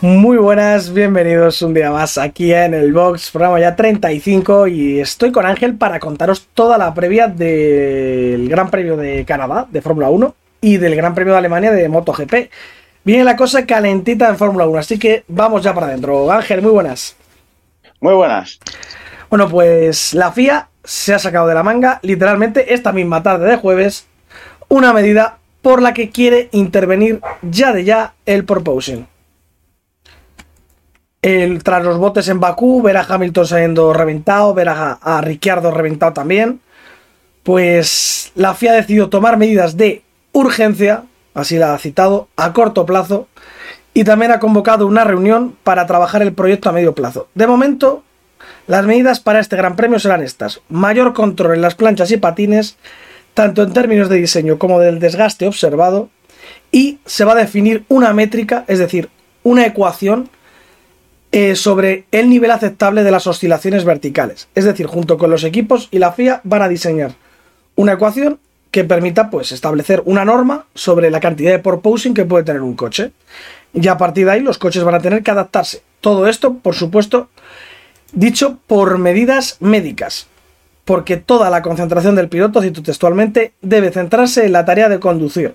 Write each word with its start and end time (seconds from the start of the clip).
Muy 0.00 0.36
buenas, 0.36 0.92
bienvenidos 0.92 1.60
un 1.60 1.74
día 1.74 1.90
más 1.90 2.18
aquí 2.18 2.52
en 2.52 2.72
el 2.72 2.92
Box, 2.92 3.32
programa 3.32 3.58
ya 3.58 3.74
35 3.74 4.68
y 4.68 5.00
estoy 5.00 5.32
con 5.32 5.44
Ángel 5.44 5.74
para 5.74 5.98
contaros 5.98 6.46
toda 6.54 6.78
la 6.78 6.94
previa 6.94 7.26
del 7.26 8.48
Gran 8.48 8.70
Premio 8.70 8.96
de 8.96 9.24
Canadá 9.24 9.66
de 9.68 9.82
Fórmula 9.82 10.08
1 10.08 10.36
y 10.60 10.76
del 10.76 10.94
Gran 10.94 11.16
Premio 11.16 11.32
de 11.32 11.40
Alemania 11.40 11.72
de 11.72 11.88
MotoGP. 11.88 12.32
Viene 13.02 13.24
la 13.24 13.34
cosa 13.34 13.66
calentita 13.66 14.28
en 14.28 14.36
Fórmula 14.36 14.68
1, 14.68 14.78
así 14.78 15.00
que 15.00 15.24
vamos 15.26 15.64
ya 15.64 15.74
para 15.74 15.88
adentro. 15.88 16.30
Ángel, 16.30 16.62
muy 16.62 16.70
buenas. 16.70 17.16
Muy 18.00 18.14
buenas. 18.14 18.60
Bueno, 19.28 19.48
pues 19.48 20.14
la 20.14 20.30
FIA 20.30 20.68
se 20.84 21.12
ha 21.12 21.18
sacado 21.18 21.48
de 21.48 21.54
la 21.54 21.64
manga, 21.64 21.98
literalmente 22.02 22.72
esta 22.72 22.92
misma 22.92 23.24
tarde 23.24 23.50
de 23.50 23.56
jueves, 23.56 24.06
una 24.68 24.92
medida 24.92 25.38
por 25.60 25.82
la 25.82 25.92
que 25.92 26.10
quiere 26.10 26.50
intervenir 26.52 27.20
ya 27.42 27.72
de 27.72 27.82
ya 27.82 28.14
el 28.26 28.44
proposing 28.44 29.08
el, 31.22 31.62
tras 31.62 31.84
los 31.84 31.98
botes 31.98 32.28
en 32.28 32.40
Bakú, 32.40 32.82
ver 32.82 32.96
a 32.96 33.06
Hamilton 33.08 33.46
saliendo 33.46 33.92
reventado, 33.92 34.54
ver 34.54 34.68
a, 34.68 34.92
a 34.92 35.20
Ricciardo 35.20 35.70
reventado 35.70 36.12
también, 36.12 36.60
pues 37.42 38.32
la 38.34 38.54
FIA 38.54 38.72
ha 38.72 38.76
decidido 38.76 39.08
tomar 39.08 39.36
medidas 39.36 39.76
de 39.76 40.02
urgencia, 40.32 41.04
así 41.34 41.56
la 41.56 41.74
ha 41.74 41.78
citado, 41.78 42.28
a 42.36 42.52
corto 42.52 42.86
plazo, 42.86 43.26
y 43.94 44.04
también 44.04 44.30
ha 44.30 44.38
convocado 44.38 44.86
una 44.86 45.04
reunión 45.04 45.56
para 45.64 45.86
trabajar 45.86 46.22
el 46.22 46.32
proyecto 46.32 46.68
a 46.68 46.72
medio 46.72 46.94
plazo. 46.94 47.28
De 47.34 47.46
momento, 47.46 48.04
las 48.66 48.84
medidas 48.86 49.18
para 49.18 49.40
este 49.40 49.56
Gran 49.56 49.76
Premio 49.76 49.98
serán 49.98 50.22
estas. 50.22 50.60
Mayor 50.68 51.14
control 51.14 51.54
en 51.54 51.62
las 51.62 51.74
planchas 51.74 52.10
y 52.10 52.18
patines, 52.18 52.76
tanto 53.34 53.62
en 53.62 53.72
términos 53.72 54.08
de 54.08 54.16
diseño 54.16 54.58
como 54.58 54.78
del 54.78 55.00
desgaste 55.00 55.48
observado, 55.48 56.10
y 56.70 56.98
se 57.06 57.24
va 57.24 57.32
a 57.32 57.36
definir 57.36 57.84
una 57.88 58.12
métrica, 58.12 58.64
es 58.68 58.78
decir, 58.78 59.08
una 59.42 59.66
ecuación 59.66 60.28
eh, 61.30 61.56
sobre 61.56 62.06
el 62.10 62.30
nivel 62.30 62.50
aceptable 62.50 63.04
de 63.04 63.10
las 63.10 63.26
oscilaciones 63.26 63.84
verticales. 63.84 64.48
Es 64.54 64.64
decir, 64.64 64.86
junto 64.86 65.18
con 65.18 65.30
los 65.30 65.44
equipos 65.44 65.88
y 65.90 65.98
la 65.98 66.12
FIA 66.12 66.40
van 66.44 66.62
a 66.62 66.68
diseñar 66.68 67.16
una 67.74 67.92
ecuación 67.92 68.40
que 68.70 68.84
permita 68.84 69.28
pues, 69.28 69.52
establecer 69.52 70.02
una 70.06 70.24
norma 70.24 70.64
sobre 70.74 71.10
la 71.10 71.20
cantidad 71.20 71.52
de 71.52 71.58
porposing 71.58 72.14
que 72.14 72.24
puede 72.24 72.44
tener 72.44 72.62
un 72.62 72.74
coche. 72.74 73.12
Y 73.74 73.86
a 73.88 73.98
partir 73.98 74.24
de 74.24 74.32
ahí 74.32 74.40
los 74.40 74.56
coches 74.56 74.84
van 74.84 74.94
a 74.94 75.00
tener 75.00 75.22
que 75.22 75.30
adaptarse. 75.30 75.82
Todo 76.00 76.28
esto, 76.28 76.54
por 76.54 76.74
supuesto, 76.74 77.28
dicho 78.12 78.58
por 78.66 78.96
medidas 78.96 79.58
médicas. 79.60 80.28
Porque 80.86 81.18
toda 81.18 81.50
la 81.50 81.60
concentración 81.60 82.14
del 82.14 82.30
piloto, 82.30 82.62
cito 82.62 82.82
textualmente, 82.82 83.52
debe 83.60 83.90
centrarse 83.90 84.46
en 84.46 84.52
la 84.52 84.64
tarea 84.64 84.88
de 84.88 84.98
conducir. 84.98 85.54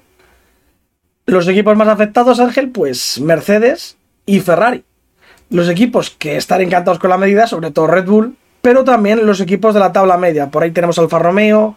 Los 1.25 1.47
equipos 1.47 1.75
más 1.75 1.87
afectados, 1.87 2.39
Ángel, 2.39 2.69
pues 2.69 3.19
Mercedes 3.19 3.97
y 4.27 4.39
Ferrari 4.41 4.83
los 5.53 5.69
equipos 5.69 6.09
que 6.09 6.35
están 6.35 6.61
encantados 6.61 6.99
con 6.99 7.11
la 7.11 7.17
medida, 7.17 7.45
sobre 7.45 7.69
todo 7.69 7.85
Red 7.85 8.07
Bull, 8.07 8.35
pero 8.61 8.83
también 8.83 9.25
los 9.25 9.39
equipos 9.39 9.75
de 9.75 9.79
la 9.79 9.93
tabla 9.93 10.17
media. 10.17 10.49
Por 10.49 10.63
ahí 10.63 10.71
tenemos 10.71 10.97
al 10.97 11.05
Alfa 11.05 11.19
Romeo, 11.19 11.75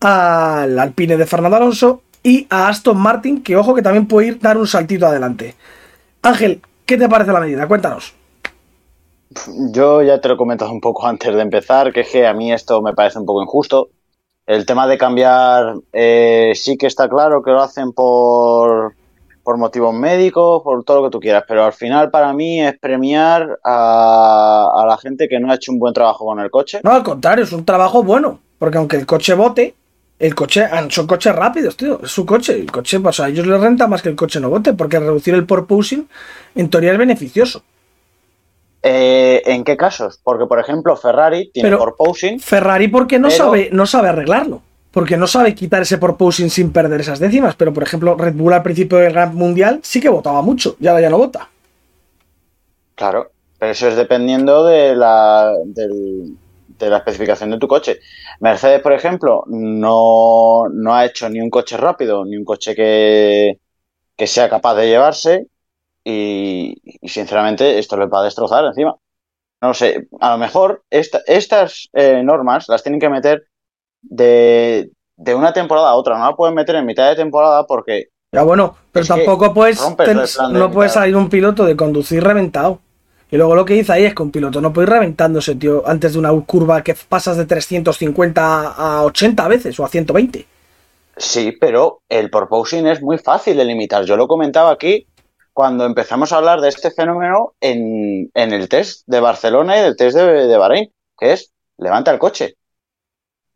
al 0.00 0.78
Alpine 0.78 1.18
de 1.18 1.26
Fernando 1.26 1.58
Alonso 1.58 2.02
y 2.22 2.46
a 2.48 2.68
Aston 2.68 2.96
Martin, 2.96 3.42
que 3.42 3.56
ojo 3.56 3.74
que 3.74 3.82
también 3.82 4.08
puede 4.08 4.28
ir 4.28 4.40
dar 4.40 4.56
un 4.56 4.66
saltito 4.66 5.06
adelante. 5.06 5.54
Ángel, 6.22 6.62
¿qué 6.86 6.96
te 6.96 7.10
parece 7.10 7.30
la 7.30 7.40
medida? 7.40 7.68
Cuéntanos. 7.68 8.14
Yo 9.72 10.02
ya 10.02 10.18
te 10.20 10.28
lo 10.28 10.34
he 10.34 10.38
comentado 10.38 10.72
un 10.72 10.80
poco 10.80 11.06
antes 11.06 11.34
de 11.34 11.42
empezar, 11.42 11.92
que 11.92 12.00
es 12.00 12.08
que 12.08 12.26
a 12.26 12.32
mí 12.32 12.52
esto 12.52 12.80
me 12.80 12.94
parece 12.94 13.18
un 13.18 13.26
poco 13.26 13.42
injusto. 13.42 13.90
El 14.46 14.64
tema 14.64 14.86
de 14.86 14.96
cambiar, 14.96 15.74
eh, 15.92 16.52
sí 16.54 16.78
que 16.78 16.86
está 16.86 17.06
claro 17.06 17.42
que 17.42 17.50
lo 17.50 17.60
hacen 17.60 17.92
por, 17.92 18.95
por 19.46 19.58
motivos 19.58 19.94
médicos, 19.94 20.60
por 20.64 20.82
todo 20.82 21.00
lo 21.00 21.08
que 21.08 21.12
tú 21.12 21.20
quieras, 21.20 21.44
pero 21.46 21.64
al 21.64 21.72
final 21.72 22.10
para 22.10 22.32
mí 22.32 22.60
es 22.60 22.76
premiar 22.80 23.60
a, 23.62 24.84
la 24.88 24.98
gente 24.98 25.28
que 25.28 25.38
no 25.38 25.52
ha 25.52 25.54
hecho 25.54 25.70
un 25.70 25.78
buen 25.78 25.94
trabajo 25.94 26.26
con 26.26 26.40
el 26.40 26.50
coche. 26.50 26.80
No, 26.82 26.90
al 26.90 27.04
contrario, 27.04 27.44
es 27.44 27.52
un 27.52 27.64
trabajo 27.64 28.02
bueno, 28.02 28.40
porque 28.58 28.78
aunque 28.78 28.96
el 28.96 29.06
coche 29.06 29.34
bote, 29.34 29.76
el 30.18 30.34
coche, 30.34 30.64
ah, 30.64 30.84
son 30.90 31.06
coches 31.06 31.32
rápidos, 31.32 31.76
tío, 31.76 32.00
es 32.02 32.10
su 32.10 32.26
coche, 32.26 32.54
el 32.54 32.72
coche, 32.72 32.98
pues 32.98 33.20
a 33.20 33.28
ellos 33.28 33.46
les 33.46 33.60
renta 33.60 33.86
más 33.86 34.02
que 34.02 34.08
el 34.08 34.16
coche 34.16 34.40
no 34.40 34.50
bote, 34.50 34.72
porque 34.72 34.98
reducir 34.98 35.34
el 35.34 35.46
porpoising 35.46 36.08
en 36.56 36.68
teoría 36.68 36.90
es 36.90 36.98
beneficioso. 36.98 37.62
Eh, 38.82 39.42
¿En 39.46 39.62
qué 39.62 39.76
casos? 39.76 40.18
Porque, 40.24 40.46
por 40.46 40.58
ejemplo, 40.58 40.96
Ferrari 40.96 41.52
tiene 41.54 41.76
porpoising. 41.76 42.40
Ferrari 42.40 42.88
porque 42.88 43.20
no, 43.20 43.30
sabe, 43.30 43.68
no 43.70 43.86
sabe 43.86 44.08
arreglarlo 44.08 44.62
porque 44.96 45.18
no 45.18 45.26
sabe 45.26 45.54
quitar 45.54 45.82
ese 45.82 45.98
porposing 45.98 46.48
sin 46.48 46.72
perder 46.72 47.02
esas 47.02 47.18
décimas. 47.18 47.54
Pero, 47.54 47.74
por 47.74 47.82
ejemplo, 47.82 48.14
Red 48.14 48.32
Bull 48.32 48.54
al 48.54 48.62
principio 48.62 48.96
del 48.96 49.12
Gran 49.12 49.34
Mundial 49.34 49.80
sí 49.82 50.00
que 50.00 50.08
votaba 50.08 50.40
mucho, 50.40 50.74
ya 50.80 50.98
ya 50.98 51.10
no 51.10 51.18
vota. 51.18 51.50
Claro, 52.94 53.30
pero 53.58 53.72
eso 53.72 53.88
es 53.88 53.96
dependiendo 53.96 54.64
de 54.64 54.96
la, 54.96 55.52
de 55.66 56.88
la 56.88 56.96
especificación 56.96 57.50
de 57.50 57.58
tu 57.58 57.68
coche. 57.68 58.00
Mercedes, 58.40 58.80
por 58.80 58.94
ejemplo, 58.94 59.44
no, 59.48 60.64
ha 60.88 61.04
hecho 61.04 61.28
ni 61.28 61.42
un 61.42 61.50
coche 61.50 61.76
rápido, 61.76 62.24
ni 62.24 62.38
un 62.38 62.46
coche 62.46 62.74
que, 62.74 63.58
sea 64.26 64.48
capaz 64.48 64.76
de 64.76 64.88
llevarse. 64.88 65.48
Y, 66.04 66.74
sinceramente, 67.06 67.78
esto 67.78 67.98
les 67.98 68.08
va 68.08 68.20
a 68.20 68.24
destrozar 68.24 68.64
encima. 68.64 68.96
No 69.60 69.74
sé, 69.74 70.08
a 70.22 70.30
lo 70.30 70.38
mejor 70.38 70.84
estas 70.88 71.90
eh, 71.92 72.22
normas 72.22 72.66
las 72.70 72.82
tienen 72.82 72.98
que 72.98 73.10
meter 73.10 73.46
de, 74.08 74.90
una 75.34 75.52
temporada 75.52 75.90
a 75.90 75.94
otra. 75.94 76.18
No 76.18 76.24
la 76.24 76.36
pueden 76.36 76.54
meter 76.54 76.76
en 76.76 76.86
mitad 76.86 77.08
de 77.08 77.16
temporada 77.16 77.66
porque. 77.66 78.08
Ya 78.32 78.42
bueno, 78.42 78.76
pero 78.92 79.06
tampoco 79.06 79.54
puedes. 79.54 79.80
no 80.50 80.70
puedes 80.70 80.92
salir 80.92 81.16
un 81.16 81.28
piloto 81.28 81.64
de 81.64 81.76
conducir 81.76 82.22
reventado. 82.22 82.80
Y 83.30 83.36
luego 83.36 83.56
lo 83.56 83.64
que 83.64 83.74
dice 83.74 83.92
ahí 83.92 84.04
es 84.04 84.14
que 84.14 84.22
un 84.22 84.30
piloto 84.30 84.60
no 84.60 84.72
puede 84.72 84.86
ir 84.86 84.92
reventándose, 84.92 85.56
tío, 85.56 85.82
antes 85.86 86.12
de 86.12 86.18
una 86.20 86.30
curva 86.42 86.82
que 86.82 86.94
pasas 86.94 87.36
de 87.36 87.44
350 87.44 88.68
a 88.68 89.02
80 89.02 89.48
veces 89.48 89.80
o 89.80 89.84
a 89.84 89.88
120. 89.88 90.46
Sí, 91.16 91.52
pero 91.60 92.02
el 92.08 92.30
porposing 92.30 92.86
es 92.86 93.02
muy 93.02 93.18
fácil 93.18 93.56
de 93.56 93.64
limitar. 93.64 94.04
Yo 94.04 94.16
lo 94.16 94.28
comentaba 94.28 94.70
aquí 94.70 95.08
cuando 95.52 95.86
empezamos 95.86 96.32
a 96.32 96.36
hablar 96.36 96.60
de 96.60 96.68
este 96.68 96.90
fenómeno 96.90 97.54
en, 97.60 98.30
el 98.34 98.68
test 98.68 99.02
de 99.06 99.20
Barcelona 99.20 99.78
y 99.78 99.82
del 99.82 99.96
test 99.96 100.16
de, 100.16 100.46
de 100.46 100.56
Bahrein, 100.56 100.92
que 101.18 101.32
es 101.32 101.52
levanta 101.78 102.12
el 102.12 102.18
coche. 102.18 102.56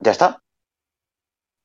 Ya 0.00 0.12
está. 0.12 0.42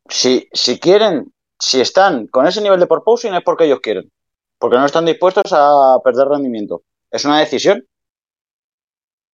Si, 0.07 0.47
si 0.53 0.79
quieren, 0.79 1.33
si 1.57 1.81
están 1.81 2.27
con 2.27 2.45
ese 2.45 2.61
nivel 2.61 2.79
de 2.79 2.87
porposing 2.87 3.33
es 3.33 3.43
porque 3.43 3.65
ellos 3.65 3.79
quieren. 3.81 4.11
Porque 4.59 4.77
no 4.77 4.85
están 4.85 5.05
dispuestos 5.05 5.51
a 5.51 5.97
perder 6.03 6.27
rendimiento. 6.27 6.83
Es 7.09 7.25
una 7.25 7.39
decisión. 7.39 7.85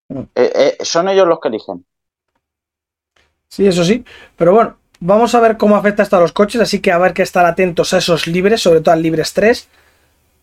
Mm. 0.09 0.21
Eh, 0.35 0.77
eh, 0.79 0.85
son 0.85 1.09
ellos 1.09 1.27
los 1.27 1.39
que 1.39 1.49
eligen. 1.49 1.85
Sí, 3.47 3.67
eso 3.67 3.83
sí. 3.83 4.05
Pero 4.37 4.53
bueno, 4.53 4.77
vamos 4.99 5.35
a 5.35 5.39
ver 5.39 5.57
cómo 5.57 5.75
afecta 5.75 6.03
esto 6.03 6.17
a 6.17 6.21
los 6.21 6.31
coches. 6.31 6.61
Así 6.61 6.79
que 6.79 6.91
a 6.91 6.97
ver 6.97 7.13
que 7.13 7.23
estar 7.23 7.45
atentos 7.45 7.93
a 7.93 7.97
esos 7.97 8.27
libres, 8.27 8.61
sobre 8.61 8.81
todo 8.81 8.93
al 8.93 9.01
libres 9.01 9.33
3, 9.33 9.67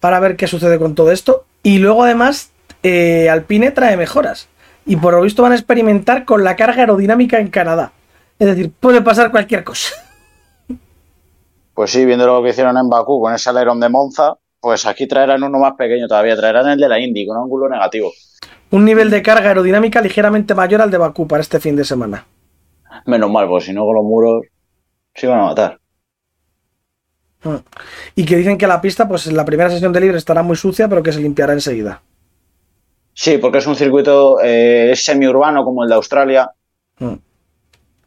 para 0.00 0.20
ver 0.20 0.36
qué 0.36 0.46
sucede 0.46 0.78
con 0.78 0.94
todo 0.94 1.12
esto. 1.12 1.44
Y 1.62 1.78
luego 1.78 2.04
además, 2.04 2.50
eh, 2.82 3.30
Alpine 3.30 3.70
trae 3.70 3.96
mejoras. 3.96 4.48
Y 4.84 4.96
por 4.96 5.14
lo 5.14 5.22
visto 5.22 5.42
van 5.42 5.52
a 5.52 5.56
experimentar 5.56 6.24
con 6.24 6.44
la 6.44 6.56
carga 6.56 6.80
aerodinámica 6.80 7.38
en 7.38 7.48
Canadá. 7.48 7.92
Es 8.38 8.46
decir, 8.46 8.72
puede 8.78 9.02
pasar 9.02 9.30
cualquier 9.30 9.64
cosa. 9.64 9.94
Pues 11.74 11.90
sí, 11.90 12.04
viendo 12.04 12.26
lo 12.26 12.42
que 12.42 12.50
hicieron 12.50 12.76
en 12.76 12.88
Bakú 12.88 13.20
con 13.20 13.34
ese 13.34 13.50
alerón 13.50 13.80
de 13.80 13.88
Monza, 13.88 14.36
pues 14.60 14.86
aquí 14.86 15.06
traerán 15.06 15.42
uno 15.42 15.58
más 15.58 15.74
pequeño 15.74 16.06
todavía, 16.06 16.36
traerán 16.36 16.68
el 16.68 16.78
de 16.78 16.88
la 16.88 17.00
Indy 17.00 17.26
con 17.26 17.36
ángulo 17.36 17.68
negativo. 17.68 18.12
Un 18.70 18.84
nivel 18.84 19.10
de 19.10 19.22
carga 19.22 19.48
aerodinámica 19.48 20.00
ligeramente 20.00 20.54
mayor 20.54 20.82
al 20.82 20.90
de 20.90 20.98
Bakú 20.98 21.26
para 21.26 21.40
este 21.40 21.58
fin 21.60 21.74
de 21.76 21.84
semana. 21.84 22.26
Menos 23.06 23.30
mal, 23.30 23.48
pues 23.48 23.64
si 23.64 23.72
no 23.72 23.84
con 23.84 23.94
los 23.94 24.04
muros 24.04 24.42
se 25.14 25.26
iban 25.26 25.40
a 25.40 25.44
matar. 25.44 25.78
Ah. 27.44 27.60
Y 28.14 28.24
que 28.24 28.36
dicen 28.36 28.58
que 28.58 28.66
la 28.66 28.80
pista, 28.80 29.08
pues 29.08 29.26
en 29.26 29.36
la 29.36 29.44
primera 29.44 29.70
sesión 29.70 29.92
de 29.92 30.00
libre 30.00 30.18
estará 30.18 30.42
muy 30.42 30.56
sucia, 30.56 30.88
pero 30.88 31.02
que 31.02 31.12
se 31.12 31.20
limpiará 31.20 31.52
enseguida. 31.52 32.02
Sí, 33.14 33.38
porque 33.38 33.58
es 33.58 33.66
un 33.66 33.76
circuito 33.76 34.38
eh, 34.42 34.92
semiurbano 34.96 35.64
como 35.64 35.82
el 35.82 35.88
de 35.88 35.94
Australia. 35.94 36.50
Mm 36.98 37.27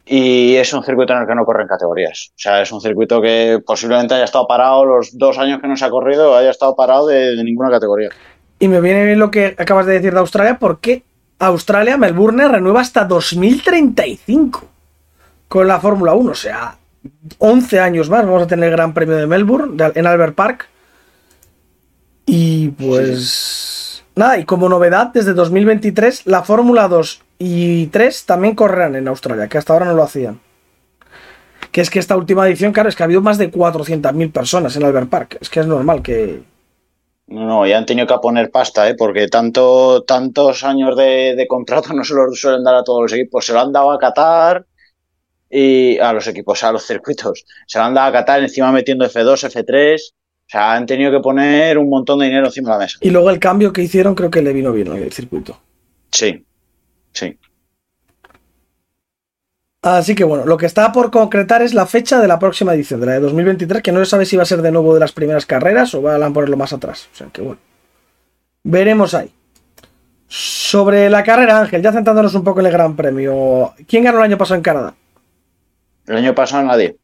y 0.05 0.55
es 0.55 0.73
un 0.73 0.83
circuito 0.83 1.13
en 1.13 1.19
el 1.19 1.27
que 1.27 1.35
no 1.35 1.45
corren 1.45 1.67
categorías. 1.67 2.31
O 2.31 2.39
sea, 2.39 2.61
es 2.61 2.71
un 2.71 2.81
circuito 2.81 3.21
que 3.21 3.61
posiblemente 3.65 4.15
haya 4.15 4.23
estado 4.23 4.47
parado 4.47 4.85
los 4.85 5.17
dos 5.17 5.37
años 5.37 5.61
que 5.61 5.67
no 5.67 5.77
se 5.77 5.85
ha 5.85 5.89
corrido, 5.89 6.35
haya 6.35 6.49
estado 6.49 6.75
parado 6.75 7.07
de, 7.07 7.41
ninguna 7.43 7.69
categoría. 7.69 8.09
Y 8.59 8.67
me 8.67 8.81
viene 8.81 9.05
bien 9.05 9.19
lo 9.19 9.31
que 9.31 9.55
acabas 9.57 9.85
de 9.85 9.93
decir 9.93 10.13
de 10.13 10.19
Australia, 10.19 10.57
porque 10.59 11.03
Australia, 11.39 11.97
Melbourne, 11.97 12.47
renueva 12.47 12.81
hasta 12.81 13.05
2035 13.05 14.67
con 15.47 15.67
la 15.67 15.79
Fórmula 15.79 16.13
1. 16.13 16.31
O 16.31 16.35
sea, 16.35 16.77
11 17.37 17.79
años 17.79 18.09
más 18.09 18.25
vamos 18.25 18.43
a 18.43 18.47
tener 18.47 18.69
el 18.69 18.75
Gran 18.75 18.93
Premio 18.93 19.15
de 19.15 19.27
Melbourne 19.27 19.91
en 19.95 20.07
Albert 20.07 20.35
Park. 20.35 20.67
Y 22.25 22.69
pues... 22.69 24.03
Nada, 24.13 24.37
y 24.37 24.45
como 24.45 24.67
novedad, 24.67 25.07
desde 25.13 25.33
2023 25.33 26.27
la 26.27 26.43
Fórmula 26.43 26.87
2 26.87 27.21
y 27.43 27.87
tres 27.87 28.25
también 28.25 28.53
correrán 28.53 28.95
en 28.95 29.07
Australia, 29.07 29.47
que 29.47 29.57
hasta 29.57 29.73
ahora 29.73 29.87
no 29.87 29.95
lo 29.95 30.03
hacían. 30.03 30.39
Que 31.71 31.81
es 31.81 31.89
que 31.89 31.97
esta 31.97 32.15
última 32.15 32.47
edición, 32.47 32.71
claro, 32.71 32.87
es 32.87 32.95
que 32.95 33.01
ha 33.01 33.05
habido 33.05 33.21
más 33.21 33.39
de 33.39 33.51
400.000 33.51 34.31
personas 34.31 34.75
en 34.75 34.83
Albert 34.83 35.09
Park. 35.09 35.37
Es 35.41 35.49
que 35.49 35.61
es 35.61 35.65
normal 35.65 36.03
que... 36.03 36.43
No, 37.25 37.47
no, 37.47 37.65
y 37.65 37.73
han 37.73 37.87
tenido 37.87 38.05
que 38.05 38.13
poner 38.21 38.51
pasta, 38.51 38.87
¿eh? 38.87 38.93
porque 38.93 39.27
tanto, 39.27 40.03
tantos 40.03 40.63
años 40.63 40.95
de, 40.95 41.33
de 41.35 41.47
contrato 41.47 41.93
no 41.93 42.03
se 42.03 42.13
los 42.13 42.39
suelen 42.39 42.63
dar 42.63 42.75
a 42.75 42.83
todos 42.83 43.01
los 43.01 43.13
equipos. 43.13 43.43
Se 43.43 43.53
lo 43.53 43.61
han 43.61 43.71
dado 43.71 43.89
a 43.89 43.97
Qatar 43.97 44.63
y 45.49 45.97
a 45.97 46.13
los 46.13 46.27
equipos, 46.27 46.63
a 46.63 46.71
los 46.71 46.85
circuitos. 46.85 47.43
Se 47.65 47.79
lo 47.79 47.85
han 47.85 47.95
dado 47.95 48.09
a 48.09 48.11
Qatar 48.11 48.43
encima 48.43 48.71
metiendo 48.71 49.03
F2, 49.05 49.49
F3. 49.49 49.99
O 49.99 50.11
sea, 50.45 50.73
han 50.73 50.85
tenido 50.85 51.09
que 51.09 51.21
poner 51.21 51.79
un 51.79 51.89
montón 51.89 52.19
de 52.19 52.25
dinero 52.25 52.45
encima 52.45 52.69
de 52.69 52.75
la 52.75 52.83
mesa. 52.83 52.99
Y 53.01 53.09
luego 53.09 53.31
el 53.31 53.39
cambio 53.39 53.73
que 53.73 53.81
hicieron 53.81 54.13
creo 54.13 54.29
que 54.29 54.43
le 54.43 54.53
vino 54.53 54.71
bien 54.71 54.93
el 54.93 55.11
circuito. 55.11 55.57
Sí, 56.11 56.45
sí. 57.13 57.37
Así 59.83 60.13
que 60.13 60.23
bueno, 60.23 60.45
lo 60.45 60.57
que 60.57 60.67
está 60.67 60.91
por 60.91 61.09
concretar 61.09 61.63
es 61.63 61.73
la 61.73 61.87
fecha 61.87 62.19
de 62.19 62.27
la 62.27 62.37
próxima 62.37 62.73
edición, 62.73 62.99
de 62.99 63.07
la 63.07 63.13
de 63.13 63.19
2023, 63.21 63.81
que 63.81 63.91
no 63.91 63.99
se 63.99 64.05
sabe 64.05 64.25
si 64.25 64.37
va 64.37 64.43
a 64.43 64.45
ser 64.45 64.61
de 64.61 64.71
nuevo 64.71 64.93
de 64.93 64.99
las 64.99 65.11
primeras 65.11 65.47
carreras 65.47 65.95
o 65.95 66.01
van 66.03 66.21
a 66.21 66.31
ponerlo 66.31 66.55
más 66.55 66.71
atrás. 66.71 67.09
O 67.11 67.15
sea 67.15 67.27
que 67.27 67.41
bueno. 67.41 67.59
Veremos 68.63 69.15
ahí. 69.15 69.31
Sobre 70.27 71.09
la 71.09 71.23
carrera, 71.23 71.59
Ángel, 71.59 71.81
ya 71.81 71.91
centrándonos 71.91 72.35
un 72.35 72.43
poco 72.43 72.59
en 72.59 72.67
el 72.67 72.71
Gran 72.71 72.95
Premio. 72.95 73.73
¿Quién 73.87 74.03
ganó 74.03 74.19
el 74.19 74.25
año 74.25 74.37
pasado 74.37 74.55
en 74.57 74.61
Canadá? 74.61 74.93
El 76.05 76.15
año 76.17 76.35
pasado 76.35 76.63
nadie. 76.63 76.95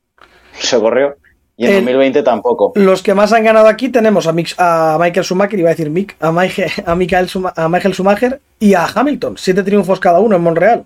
Se 0.54 0.80
corrió. 0.80 1.18
Y 1.60 1.66
en 1.66 1.72
El- 1.72 1.78
2020 1.80 2.22
tampoco. 2.24 2.72
Los 2.76 3.02
que 3.02 3.14
más 3.16 3.34
han 3.34 3.44
ganado 3.44 3.68
aquí 3.68 3.90
tenemos 3.90 4.28
a, 4.28 4.32
Mix- 4.34 4.56
a 4.60 4.98
Michael 5.02 5.26
Schumacher, 5.26 5.60
iba 5.60 5.70
a 5.70 5.74
decir 5.74 5.90
Mick, 5.90 6.16
a, 6.20 6.32
Michael, 6.32 6.70
a, 6.86 6.96
Michael 6.96 7.28
Schuma- 7.28 7.54
a 7.56 7.68
Michael 7.68 7.94
Schumacher 7.96 8.40
y 8.60 8.74
a 8.76 8.86
Hamilton. 8.86 9.38
Siete 9.38 9.64
triunfos 9.64 10.00
cada 10.00 10.20
uno 10.20 10.36
en 10.36 10.44
Montreal. 10.44 10.86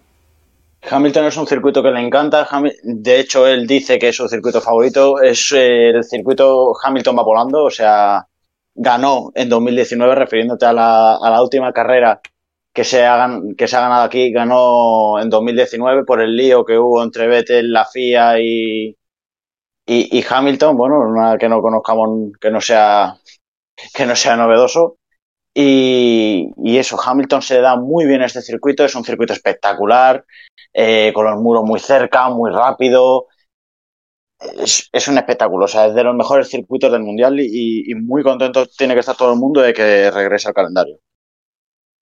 Hamilton 0.90 1.26
es 1.26 1.38
un 1.38 1.46
circuito 1.46 1.84
que 1.84 1.92
le 1.92 2.00
encanta. 2.00 2.48
De 2.84 3.20
hecho, 3.20 3.46
él 3.46 3.68
dice 3.68 4.00
que 4.00 4.10
es 4.10 4.16
su 4.16 4.28
circuito 4.28 4.62
favorito. 4.62 5.22
Es 5.22 5.52
eh, 5.52 5.90
el 5.90 6.04
circuito 6.04 6.74
Hamilton 6.84 7.18
va 7.20 7.24
volando. 7.24 7.66
O 7.66 7.70
sea, 7.70 8.26
ganó 8.74 9.32
en 9.36 9.50
2019, 9.50 10.16
refiriéndote 10.16 10.66
a 10.66 10.74
la, 10.74 11.16
a 11.18 11.30
la 11.30 11.44
última 11.44 11.72
carrera 11.72 12.20
que 12.74 12.84
se, 12.84 13.06
ha, 13.06 13.28
gan- 13.28 13.56
que 13.56 13.68
se 13.68 13.76
ha 13.78 13.82
ganado 13.82 14.04
aquí. 14.04 14.32
Ganó 14.32 15.20
en 15.22 15.30
2019 15.30 16.04
por 16.06 16.20
el 16.22 16.36
lío 16.36 16.66
que 16.66 16.80
hubo 16.80 17.04
entre 17.04 17.28
Vettel, 17.28 17.72
la 17.72 17.86
FIA 17.86 18.40
y, 18.40 18.98
y, 19.94 20.26
Hamilton. 20.28 20.78
Bueno, 20.78 21.14
nada 21.14 21.38
que 21.38 21.50
no 21.50 21.62
conozcamos, 21.62 22.32
que 22.40 22.50
no 22.50 22.62
sea, 22.62 23.16
que 23.94 24.06
no 24.06 24.16
sea 24.16 24.36
novedoso. 24.38 24.98
Y, 25.54 26.50
eso, 26.78 26.98
Hamilton 27.02 27.42
se 27.42 27.60
da 27.60 27.76
muy 27.76 28.06
bien 28.06 28.22
este 28.22 28.42
circuito. 28.42 28.86
Es 28.86 28.96
un 28.96 29.04
circuito 29.04 29.34
espectacular 29.34 30.24
eh, 30.74 31.12
con 31.14 31.26
los 31.26 31.40
muros 31.42 31.64
muy 31.66 31.80
cerca, 31.80 32.30
muy 32.30 32.52
rápido. 32.52 33.28
Es, 34.58 34.90
es 34.92 35.08
un 35.08 35.18
espectáculo, 35.18 35.66
o 35.66 35.68
sea, 35.68 35.86
es 35.86 35.94
de 35.94 36.04
los 36.04 36.16
mejores 36.16 36.50
circuitos 36.50 36.92
del 36.92 37.04
mundial 37.04 37.40
y, 37.40 37.84
y 37.86 37.94
muy 37.94 38.24
contento 38.24 38.66
tiene 38.66 38.96
que 38.96 39.02
estar 39.02 39.16
todo 39.16 39.34
el 39.34 39.40
mundo 39.40 39.62
de 39.62 39.72
que 39.72 40.10
regrese 40.10 40.48
al 40.48 40.56
calendario. 40.56 40.98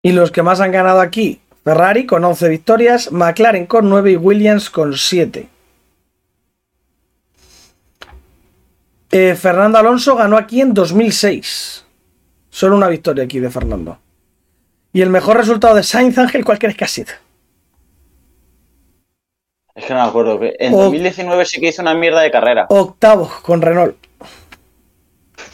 Y 0.01 0.13
los 0.13 0.31
que 0.31 0.41
más 0.41 0.61
han 0.61 0.71
ganado 0.71 1.01
aquí, 1.01 1.41
Ferrari 1.65 2.05
con 2.05 2.23
11 2.23 2.47
victorias, 2.47 3.11
McLaren 3.11 3.65
con 3.65 3.89
9 3.89 4.11
y 4.11 4.15
Williams 4.15 4.69
con 4.69 4.93
7. 4.93 5.49
Eh, 9.11 9.35
Fernando 9.35 9.77
Alonso 9.77 10.15
ganó 10.15 10.37
aquí 10.37 10.61
en 10.61 10.73
2006. 10.73 11.85
Solo 12.49 12.75
una 12.75 12.87
victoria 12.87 13.23
aquí 13.23 13.39
de 13.39 13.49
Fernando. 13.49 13.97
Y 14.93 15.01
el 15.01 15.09
mejor 15.09 15.37
resultado 15.37 15.75
de 15.75 15.83
Sainz 15.83 16.17
Ángel, 16.17 16.43
¿cuál 16.45 16.59
crees 16.59 16.75
que 16.75 16.83
ha 16.85 16.87
sido? 16.87 17.13
Es 19.75 19.85
que 19.85 19.93
no 19.93 20.01
me 20.03 20.07
acuerdo. 20.09 20.39
que 20.39 20.55
En 20.59 20.73
O- 20.73 20.83
2019 20.83 21.45
sí 21.45 21.59
que 21.61 21.69
hizo 21.69 21.81
una 21.81 21.93
mierda 21.93 22.21
de 22.21 22.31
carrera. 22.31 22.65
Octavo 22.69 23.29
con 23.41 23.61
Renault. 23.61 23.95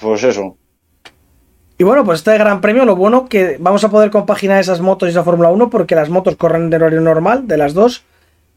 Pues 0.01 0.23
eso. 0.23 0.57
Y 1.77 1.83
bueno, 1.83 2.05
pues 2.05 2.19
este 2.19 2.37
gran 2.37 2.61
premio, 2.61 2.85
lo 2.85 2.95
bueno 2.95 3.27
que 3.27 3.57
vamos 3.59 3.83
a 3.83 3.89
poder 3.89 4.09
compaginar 4.09 4.59
esas 4.61 4.79
motos 4.79 5.07
y 5.07 5.11
esa 5.11 5.23
Fórmula 5.25 5.49
1 5.49 5.69
porque 5.69 5.95
las 5.95 6.09
motos 6.09 6.37
corren 6.37 6.63
en 6.67 6.73
horario 6.73 7.01
normal 7.01 7.47
de 7.47 7.57
las 7.57 7.73
dos 7.73 8.03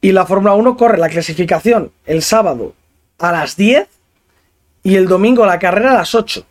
y 0.01 0.13
la 0.13 0.25
Fórmula 0.25 0.55
1 0.55 0.77
corre 0.77 0.99
la 0.99 1.09
clasificación 1.09 1.91
el 2.07 2.23
sábado 2.23 2.75
a 3.19 3.33
las 3.33 3.57
10 3.57 3.89
y 4.83 4.97
el 4.97 5.07
domingo 5.07 5.47
la 5.47 5.59
carrera 5.59 5.93
a 5.93 5.95
las 5.95 6.15
8. 6.15 6.45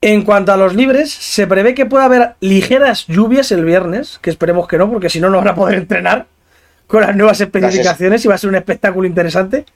En 0.00 0.22
cuanto 0.22 0.52
a 0.52 0.56
los 0.56 0.74
libres, 0.74 1.12
se 1.12 1.46
prevé 1.46 1.74
que 1.74 1.86
pueda 1.86 2.04
haber 2.04 2.36
ligeras 2.40 3.06
lluvias 3.08 3.50
el 3.50 3.64
viernes, 3.64 4.18
que 4.22 4.30
esperemos 4.30 4.68
que 4.68 4.78
no, 4.78 4.88
porque 4.90 5.10
si 5.10 5.20
no, 5.20 5.28
no 5.28 5.38
van 5.38 5.48
a 5.48 5.54
poder 5.56 5.76
entrenar 5.78 6.26
con 6.86 7.02
las 7.02 7.16
nuevas 7.16 7.40
especificaciones 7.40 8.24
y 8.24 8.28
va 8.28 8.34
a 8.34 8.38
ser 8.38 8.50
un 8.50 8.56
espectáculo 8.56 9.06
interesante. 9.08 9.66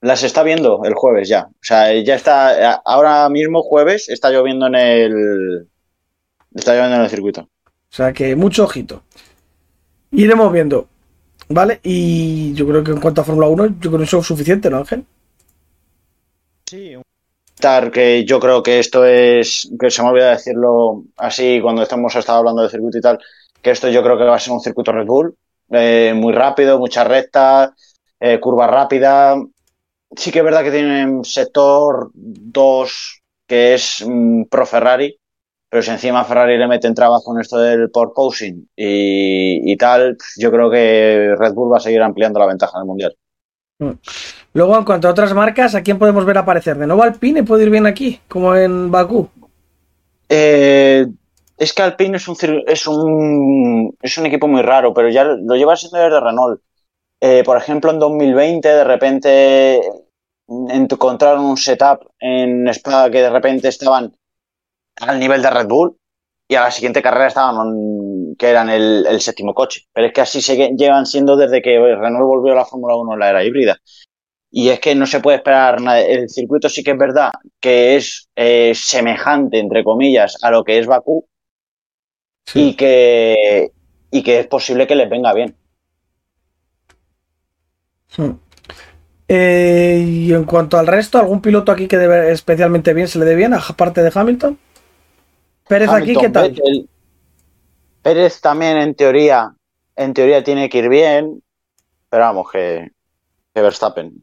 Las 0.00 0.22
está 0.24 0.42
viendo 0.42 0.82
el 0.84 0.94
jueves 0.94 1.28
ya. 1.28 1.46
O 1.48 1.62
sea, 1.62 1.92
ya 2.00 2.14
está. 2.14 2.80
Ahora 2.84 3.28
mismo, 3.28 3.62
jueves, 3.62 4.08
está 4.08 4.30
lloviendo 4.30 4.66
en 4.66 4.74
el. 4.74 5.68
Está 6.54 6.74
lloviendo 6.74 6.96
en 6.96 7.02
el 7.02 7.10
circuito. 7.10 7.42
O 7.42 7.94
sea 7.94 8.12
que 8.12 8.34
mucho 8.34 8.64
ojito. 8.64 9.02
Iremos 10.10 10.52
viendo. 10.52 10.88
¿Vale? 11.52 11.80
Y 11.82 12.54
yo 12.54 12.66
creo 12.66 12.82
que 12.82 12.92
en 12.92 13.00
cuanto 13.00 13.20
a 13.20 13.24
Fórmula 13.24 13.48
1, 13.48 13.66
yo 13.80 13.90
creo 13.90 13.98
que 13.98 14.04
eso 14.04 14.18
es 14.20 14.26
suficiente, 14.26 14.70
¿no, 14.70 14.78
Ángel? 14.78 15.04
Sí, 16.66 16.96
Estar 17.54 17.90
que 17.90 18.24
yo 18.24 18.40
creo 18.40 18.62
que 18.62 18.78
esto 18.78 19.04
es, 19.04 19.70
que 19.78 19.90
se 19.90 20.02
me 20.02 20.08
olvida 20.08 20.30
decirlo 20.30 21.04
así 21.16 21.60
cuando 21.60 21.82
estamos 21.82 22.14
estado 22.16 22.38
hablando 22.38 22.62
de 22.62 22.70
circuito 22.70 22.98
y 22.98 23.02
tal, 23.02 23.18
que 23.60 23.70
esto 23.70 23.88
yo 23.88 24.02
creo 24.02 24.16
que 24.16 24.24
va 24.24 24.36
a 24.36 24.40
ser 24.40 24.52
un 24.52 24.60
circuito 24.60 24.90
Red 24.90 25.06
Bull, 25.06 25.36
eh, 25.70 26.12
muy 26.16 26.32
rápido, 26.32 26.78
mucha 26.78 27.04
recta, 27.04 27.74
eh, 28.18 28.40
curva 28.40 28.66
rápida. 28.66 29.36
Sí 30.16 30.30
que 30.32 30.38
es 30.38 30.44
verdad 30.44 30.64
que 30.64 30.70
tienen 30.70 31.24
sector 31.24 32.10
2 32.14 33.22
que 33.46 33.74
es 33.74 34.04
mm, 34.06 34.44
pro 34.44 34.64
Ferrari, 34.64 35.18
pero 35.72 35.82
si 35.82 35.90
encima 35.90 36.22
Ferrari 36.22 36.58
le 36.58 36.68
meten 36.68 36.94
trabajo 36.94 37.32
en 37.32 37.40
esto 37.40 37.56
del 37.56 37.90
porposing 37.90 38.68
y, 38.76 39.72
y 39.72 39.76
tal, 39.78 40.18
yo 40.36 40.50
creo 40.50 40.70
que 40.70 41.34
Red 41.38 41.54
Bull 41.54 41.72
va 41.72 41.78
a 41.78 41.80
seguir 41.80 42.02
ampliando 42.02 42.38
la 42.38 42.44
ventaja 42.44 42.76
en 42.76 42.82
el 42.82 42.86
mundial. 42.86 43.16
Luego, 44.52 44.76
en 44.76 44.84
cuanto 44.84 45.08
a 45.08 45.12
otras 45.12 45.32
marcas, 45.32 45.74
¿a 45.74 45.82
quién 45.82 45.98
podemos 45.98 46.26
ver 46.26 46.36
aparecer? 46.36 46.76
¿De 46.76 46.86
nuevo 46.86 47.02
Alpine 47.02 47.42
puede 47.42 47.64
ir 47.64 47.70
bien 47.70 47.86
aquí? 47.86 48.20
Como 48.28 48.54
en 48.54 48.90
Bakú. 48.90 49.30
Eh, 50.28 51.06
es 51.56 51.72
que 51.72 51.82
Alpine 51.82 52.18
es 52.18 52.28
un, 52.28 52.36
es 52.66 52.86
un 52.86 53.96
es 54.02 54.18
un 54.18 54.26
equipo 54.26 54.48
muy 54.48 54.60
raro, 54.60 54.92
pero 54.92 55.08
ya 55.08 55.24
lo 55.24 55.56
lleva 55.56 55.74
siendo 55.74 55.96
desde 55.96 56.20
Renault. 56.20 56.60
Eh, 57.18 57.42
por 57.46 57.56
ejemplo, 57.56 57.90
en 57.90 57.98
2020 57.98 58.68
de 58.68 58.84
repente 58.84 59.80
encontraron 60.68 61.46
un 61.46 61.56
setup 61.56 62.10
en 62.20 62.68
Spa 62.68 63.10
que 63.10 63.22
de 63.22 63.30
repente 63.30 63.68
estaban 63.68 64.12
al 65.00 65.18
nivel 65.18 65.42
de 65.42 65.50
Red 65.50 65.66
Bull 65.66 65.96
y 66.48 66.54
a 66.54 66.62
la 66.62 66.70
siguiente 66.70 67.02
carrera 67.02 67.28
estaban 67.28 68.34
que 68.38 68.48
eran 68.48 68.68
el, 68.68 69.06
el 69.06 69.20
séptimo 69.20 69.54
coche. 69.54 69.86
Pero 69.92 70.06
es 70.06 70.12
que 70.12 70.20
así 70.20 70.42
se 70.42 70.56
llevan 70.76 71.06
siendo 71.06 71.36
desde 71.36 71.62
que 71.62 71.78
Renault 71.78 72.26
volvió 72.26 72.52
a 72.52 72.56
la 72.56 72.64
Fórmula 72.64 72.96
1 72.96 73.14
en 73.14 73.18
la 73.18 73.30
era 73.30 73.44
híbrida. 73.44 73.78
Y 74.50 74.68
es 74.68 74.80
que 74.80 74.94
no 74.94 75.06
se 75.06 75.20
puede 75.20 75.38
esperar 75.38 75.80
nada. 75.80 76.00
El 76.00 76.28
circuito 76.28 76.68
sí 76.68 76.84
que 76.84 76.90
es 76.90 76.98
verdad 76.98 77.30
que 77.58 77.96
es 77.96 78.28
eh, 78.36 78.72
semejante, 78.74 79.58
entre 79.58 79.82
comillas, 79.82 80.38
a 80.42 80.50
lo 80.50 80.62
que 80.62 80.78
es 80.78 80.86
Bakú 80.86 81.26
y, 82.54 82.74
que, 82.74 83.70
y 84.10 84.22
que 84.22 84.40
es 84.40 84.46
posible 84.46 84.86
que 84.86 84.94
les 84.94 85.08
venga 85.08 85.32
bien. 85.32 85.56
Hmm. 88.16 88.32
Eh, 89.28 90.04
y 90.06 90.32
en 90.34 90.44
cuanto 90.44 90.78
al 90.78 90.86
resto, 90.86 91.18
¿algún 91.18 91.40
piloto 91.40 91.72
aquí 91.72 91.88
que 91.88 91.96
debe 91.96 92.30
especialmente 92.30 92.92
bien 92.92 93.08
se 93.08 93.18
le 93.18 93.24
dé 93.24 93.34
bien, 93.34 93.54
aparte 93.54 94.02
de 94.02 94.12
Hamilton? 94.14 94.58
Pérez 95.72 95.90
aquí, 95.90 96.14
¿qué 96.14 96.28
tal? 96.28 96.50
Vettel. 96.50 96.88
Pérez 98.02 98.40
también 98.40 98.76
en 98.76 98.94
teoría, 98.94 99.54
en 99.96 100.12
teoría 100.12 100.44
tiene 100.44 100.68
que 100.68 100.78
ir 100.78 100.88
bien, 100.88 101.42
pero 102.10 102.24
vamos, 102.24 102.50
que, 102.52 102.90
que 103.54 103.60
Verstappen. 103.62 104.22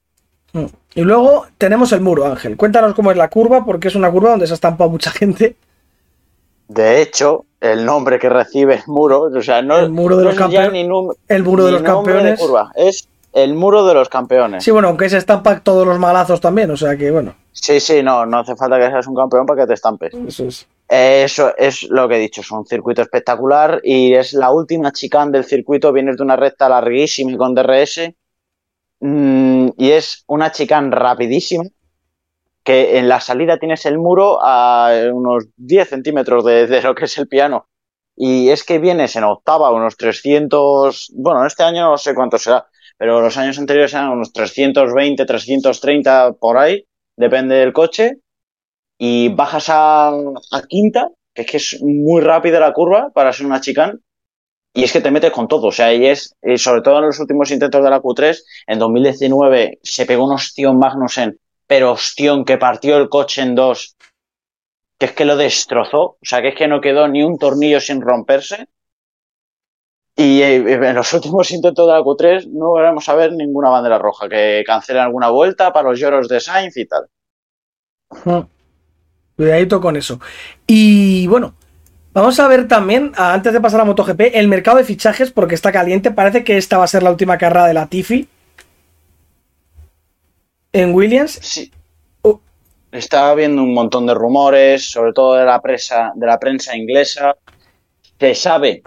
Hmm. 0.53 0.65
Y 0.94 1.01
luego 1.01 1.48
tenemos 1.58 1.91
el 1.91 2.01
muro, 2.01 2.25
Ángel. 2.25 2.56
Cuéntanos 2.56 2.94
cómo 2.94 3.10
es 3.10 3.18
la 3.18 3.29
curva, 3.29 3.65
porque 3.65 3.88
es 3.88 3.96
una 3.96 4.12
curva 4.12 4.32
donde 4.32 4.46
se 4.46 4.53
ha 4.53 4.56
estampado 4.56 4.89
mucha 4.89 5.10
gente. 5.10 5.56
De 6.68 7.01
hecho, 7.01 7.46
el 7.62 7.84
nombre 7.84 8.20
que 8.20 8.29
recibe 8.29 8.75
el 8.75 8.84
muro, 8.86 9.24
o 9.24 9.41
sea, 9.41 9.63
no, 9.63 9.79
El 9.79 9.89
muro 9.89 10.18
de 10.18 10.24
no 10.25 10.29
los 10.29 10.34
es 10.36 10.39
campeones. 10.39 10.72
ni, 10.72 10.82
El 11.29 11.44
muro 11.44 11.65
de 11.65 11.72
los 11.72 11.82
de 11.82 11.88
campeones. 11.88 12.39
curva, 12.39 12.72
es 12.75 13.08
el 13.33 13.53
muro 13.53 13.86
de 13.86 13.93
los 13.93 14.09
campeones. 14.09 14.63
Sí, 14.63 14.71
bueno, 14.71 14.88
aunque 14.88 15.09
se 15.09 15.17
estampan 15.17 15.63
todos 15.63 15.86
los 15.88 16.00
malazos 16.00 16.41
también, 16.41 16.71
o 16.71 16.77
sea 16.77 16.98
que 16.98 17.12
bueno, 17.12 17.36
Sí, 17.51 17.79
sí, 17.79 18.01
no, 18.01 18.25
no 18.25 18.39
hace 18.39 18.55
falta 18.55 18.79
que 18.79 18.89
seas 18.89 19.07
un 19.07 19.15
campeón 19.15 19.45
para 19.45 19.62
que 19.62 19.67
te 19.67 19.74
estampes. 19.74 20.13
eso 20.13 20.45
es. 20.45 20.67
Eso 20.88 21.55
es 21.55 21.83
lo 21.83 22.07
que 22.07 22.15
he 22.15 22.19
dicho, 22.19 22.41
es 22.41 22.50
un 22.51 22.65
circuito 22.65 23.01
espectacular 23.01 23.79
y 23.83 24.13
es 24.15 24.33
la 24.33 24.51
última 24.51 24.91
chicane 24.91 25.31
del 25.31 25.43
circuito, 25.43 25.93
vienes 25.93 26.17
de 26.17 26.24
una 26.24 26.36
recta 26.36 26.67
larguísima 26.67 27.38
con 27.38 27.53
DRS 27.53 28.12
mm, 29.00 29.69
y 29.77 29.91
es 29.91 30.24
una 30.27 30.51
chicane 30.51 30.89
rapidísima 30.89 31.65
que 32.63 32.98
en 32.98 33.07
la 33.07 33.19
salida 33.19 33.59
tienes 33.59 33.86
el 33.86 34.00
muro 34.00 34.39
a 34.41 34.91
unos 35.13 35.45
10 35.57 35.89
centímetros 35.89 36.43
de, 36.43 36.65
de 36.65 36.81
lo 36.81 36.95
que 36.95 37.05
es 37.05 37.17
el 37.19 37.27
piano 37.27 37.67
y 38.15 38.50
es 38.50 38.63
que 38.63 38.79
vienes 38.79 39.15
en 39.15 39.24
octava 39.24 39.71
unos 39.71 39.95
300, 39.95 41.13
bueno, 41.15 41.45
este 41.45 41.63
año 41.63 41.91
no 41.91 41.98
sé 41.98 42.13
cuánto 42.15 42.38
será, 42.38 42.67
pero 43.00 43.22
los 43.22 43.38
años 43.38 43.58
anteriores 43.58 43.94
eran 43.94 44.10
unos 44.10 44.32
320, 44.32 45.25
330 45.25 46.34
por 46.34 46.60
ahí 46.60 46.86
depende 47.15 47.56
del 47.56 47.74
coche, 47.74 48.18
y 48.98 49.29
bajas 49.29 49.70
a, 49.70 50.10
a 50.10 50.62
quinta, 50.68 51.10
que 51.34 51.41
es 51.41 51.48
que 51.51 51.58
es 51.58 51.82
muy 51.82 52.22
rápida 52.22 52.60
la 52.60 52.74
curva 52.74 53.10
para 53.13 53.34
ser 53.34 53.46
una 53.46 53.62
chicane, 53.62 53.94
y 54.74 54.84
es 54.84 54.94
que 54.94 55.01
te 55.01 55.12
metes 55.12 55.32
con 55.32 55.48
todo. 55.48 55.68
O 55.68 55.72
sea, 55.72 55.94
y 55.94 56.06
es, 56.06 56.36
y 56.41 56.58
sobre 56.58 56.82
todo 56.82 57.00
en 57.00 57.06
los 57.06 57.20
últimos 57.20 57.50
intentos 57.51 57.84
de 57.84 57.89
la 57.89 58.01
Q3, 58.01 58.38
en 58.68 58.79
2019 58.79 59.79
se 59.82 60.06
pegó 60.06 60.25
un 60.25 60.34
ostión 60.34 60.77
Magnussen, 60.77 61.39
pero 61.68 61.94
ostión 61.94 62.46
que 62.46 62.58
partió 62.58 62.98
el 62.98 63.10
coche 63.10 63.41
en 63.41 63.56
dos, 63.56 63.96
que 64.98 65.08
es 65.08 65.12
que 65.13 65.25
lo 65.25 65.38
destrozó. 65.38 66.01
O 66.01 66.18
sea, 66.22 66.41
que 66.41 66.50
es 66.50 66.56
que 66.56 66.68
no 66.68 66.82
quedó 66.82 67.08
ni 67.08 67.24
un 67.24 67.38
tornillo 67.38 67.79
sin 67.79 68.01
romperse. 68.01 68.68
Y 70.19 70.41
eh, 70.41 70.55
en 70.57 70.95
los 70.95 71.13
últimos 71.13 71.49
intentos 71.51 71.88
de 71.88 71.93
la 71.93 72.01
Q3 72.01 72.47
no 72.47 72.73
veremos 72.73 73.07
a 73.07 73.15
ver 73.15 73.31
ninguna 73.31 73.69
bandera 73.69 73.97
roja, 73.97 74.27
que 74.27 74.65
cancelen 74.67 75.03
alguna 75.03 75.29
vuelta 75.29 75.71
para 75.71 75.88
los 75.88 75.97
lloros 75.97 76.27
de 76.27 76.41
Sainz 76.41 76.75
y 76.75 76.85
tal. 76.85 77.07
Cuidadito 79.38 79.79
con 79.79 79.95
eso. 79.95 80.19
Y 80.67 81.25
bueno, 81.27 81.53
Vamos 82.11 82.39
a 82.39 82.47
ver 82.47 82.67
también, 82.67 83.13
antes 83.15 83.53
de 83.53 83.61
pasar 83.61 83.79
a 83.79 83.85
MotoGP, 83.85 84.31
el 84.33 84.47
mercado 84.47 84.77
de 84.77 84.83
fichajes, 84.83 85.31
porque 85.31 85.53
está 85.55 85.71
caliente. 85.71 86.09
Parece 86.09 86.43
que 86.43 86.57
esta 86.57 86.79
va 86.79 86.83
a 86.83 86.88
ser 86.88 87.03
la 87.03 87.11
última 87.11 87.38
carrera 87.38 87.67
de 87.67 87.75
la 87.75 87.85
Tiffy. 87.85 88.27
En 90.73 90.93
Williams. 90.95 91.39
Sí. 91.41 91.71
Uh. 92.23 92.39
Está 92.91 93.29
habiendo 93.29 93.61
un 93.61 93.75
montón 93.75 94.07
de 94.07 94.15
rumores, 94.15 94.89
sobre 94.89 95.13
todo 95.13 95.35
de 95.35 95.45
la 95.45 95.61
prensa, 95.61 96.11
de 96.15 96.25
la 96.25 96.39
prensa 96.39 96.75
inglesa. 96.75 97.38
Se 98.19 98.33
sabe, 98.33 98.81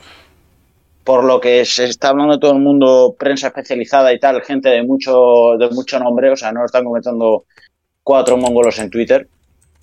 por 1.04 1.25
lo 1.25 1.40
que 1.40 1.64
se 1.64 1.85
está 1.85 2.09
hablando 2.09 2.38
todo 2.38 2.52
el 2.52 2.61
mundo, 2.61 3.14
prensa 3.18 3.49
especializada 3.49 4.12
y 4.12 4.18
tal, 4.18 4.42
gente 4.42 4.68
de 4.68 4.82
mucho, 4.82 5.56
de 5.59 5.68
mucho 5.71 5.99
nombre, 5.99 6.30
o 6.30 6.37
sea, 6.37 6.52
no 6.52 6.61
lo 6.61 6.66
están 6.66 6.85
comentando 6.85 7.44
cuatro 8.02 8.37
mongolos 8.37 8.78
en 8.78 8.90
Twitter 8.90 9.28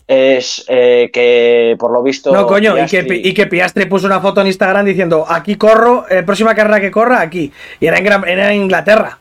es 0.10 0.66
eh, 0.68 1.12
que 1.14 1.76
por 1.78 1.92
lo 1.92 2.02
visto. 2.02 2.34
No, 2.34 2.48
coño, 2.48 2.74
y, 2.84 3.32
que, 3.32 3.46
Piastri 3.46 3.86
puso 3.86 4.08
una 4.08 4.20
foto 4.20 4.42
en 4.42 4.48
Instagram 4.48 4.84
diciendo: 4.84 5.24
aquí 5.30 5.56
corro, 5.56 6.08
eh, 6.10 6.24
próxima 6.24 6.56
carrera 6.56 6.82
que 6.82 6.90
corra, 6.90 7.22
aquí. 7.22 7.52
Y 7.80 7.86
era 7.86 8.00
en, 8.00 8.40
en 8.40 8.54
Inglaterra. 8.56 9.20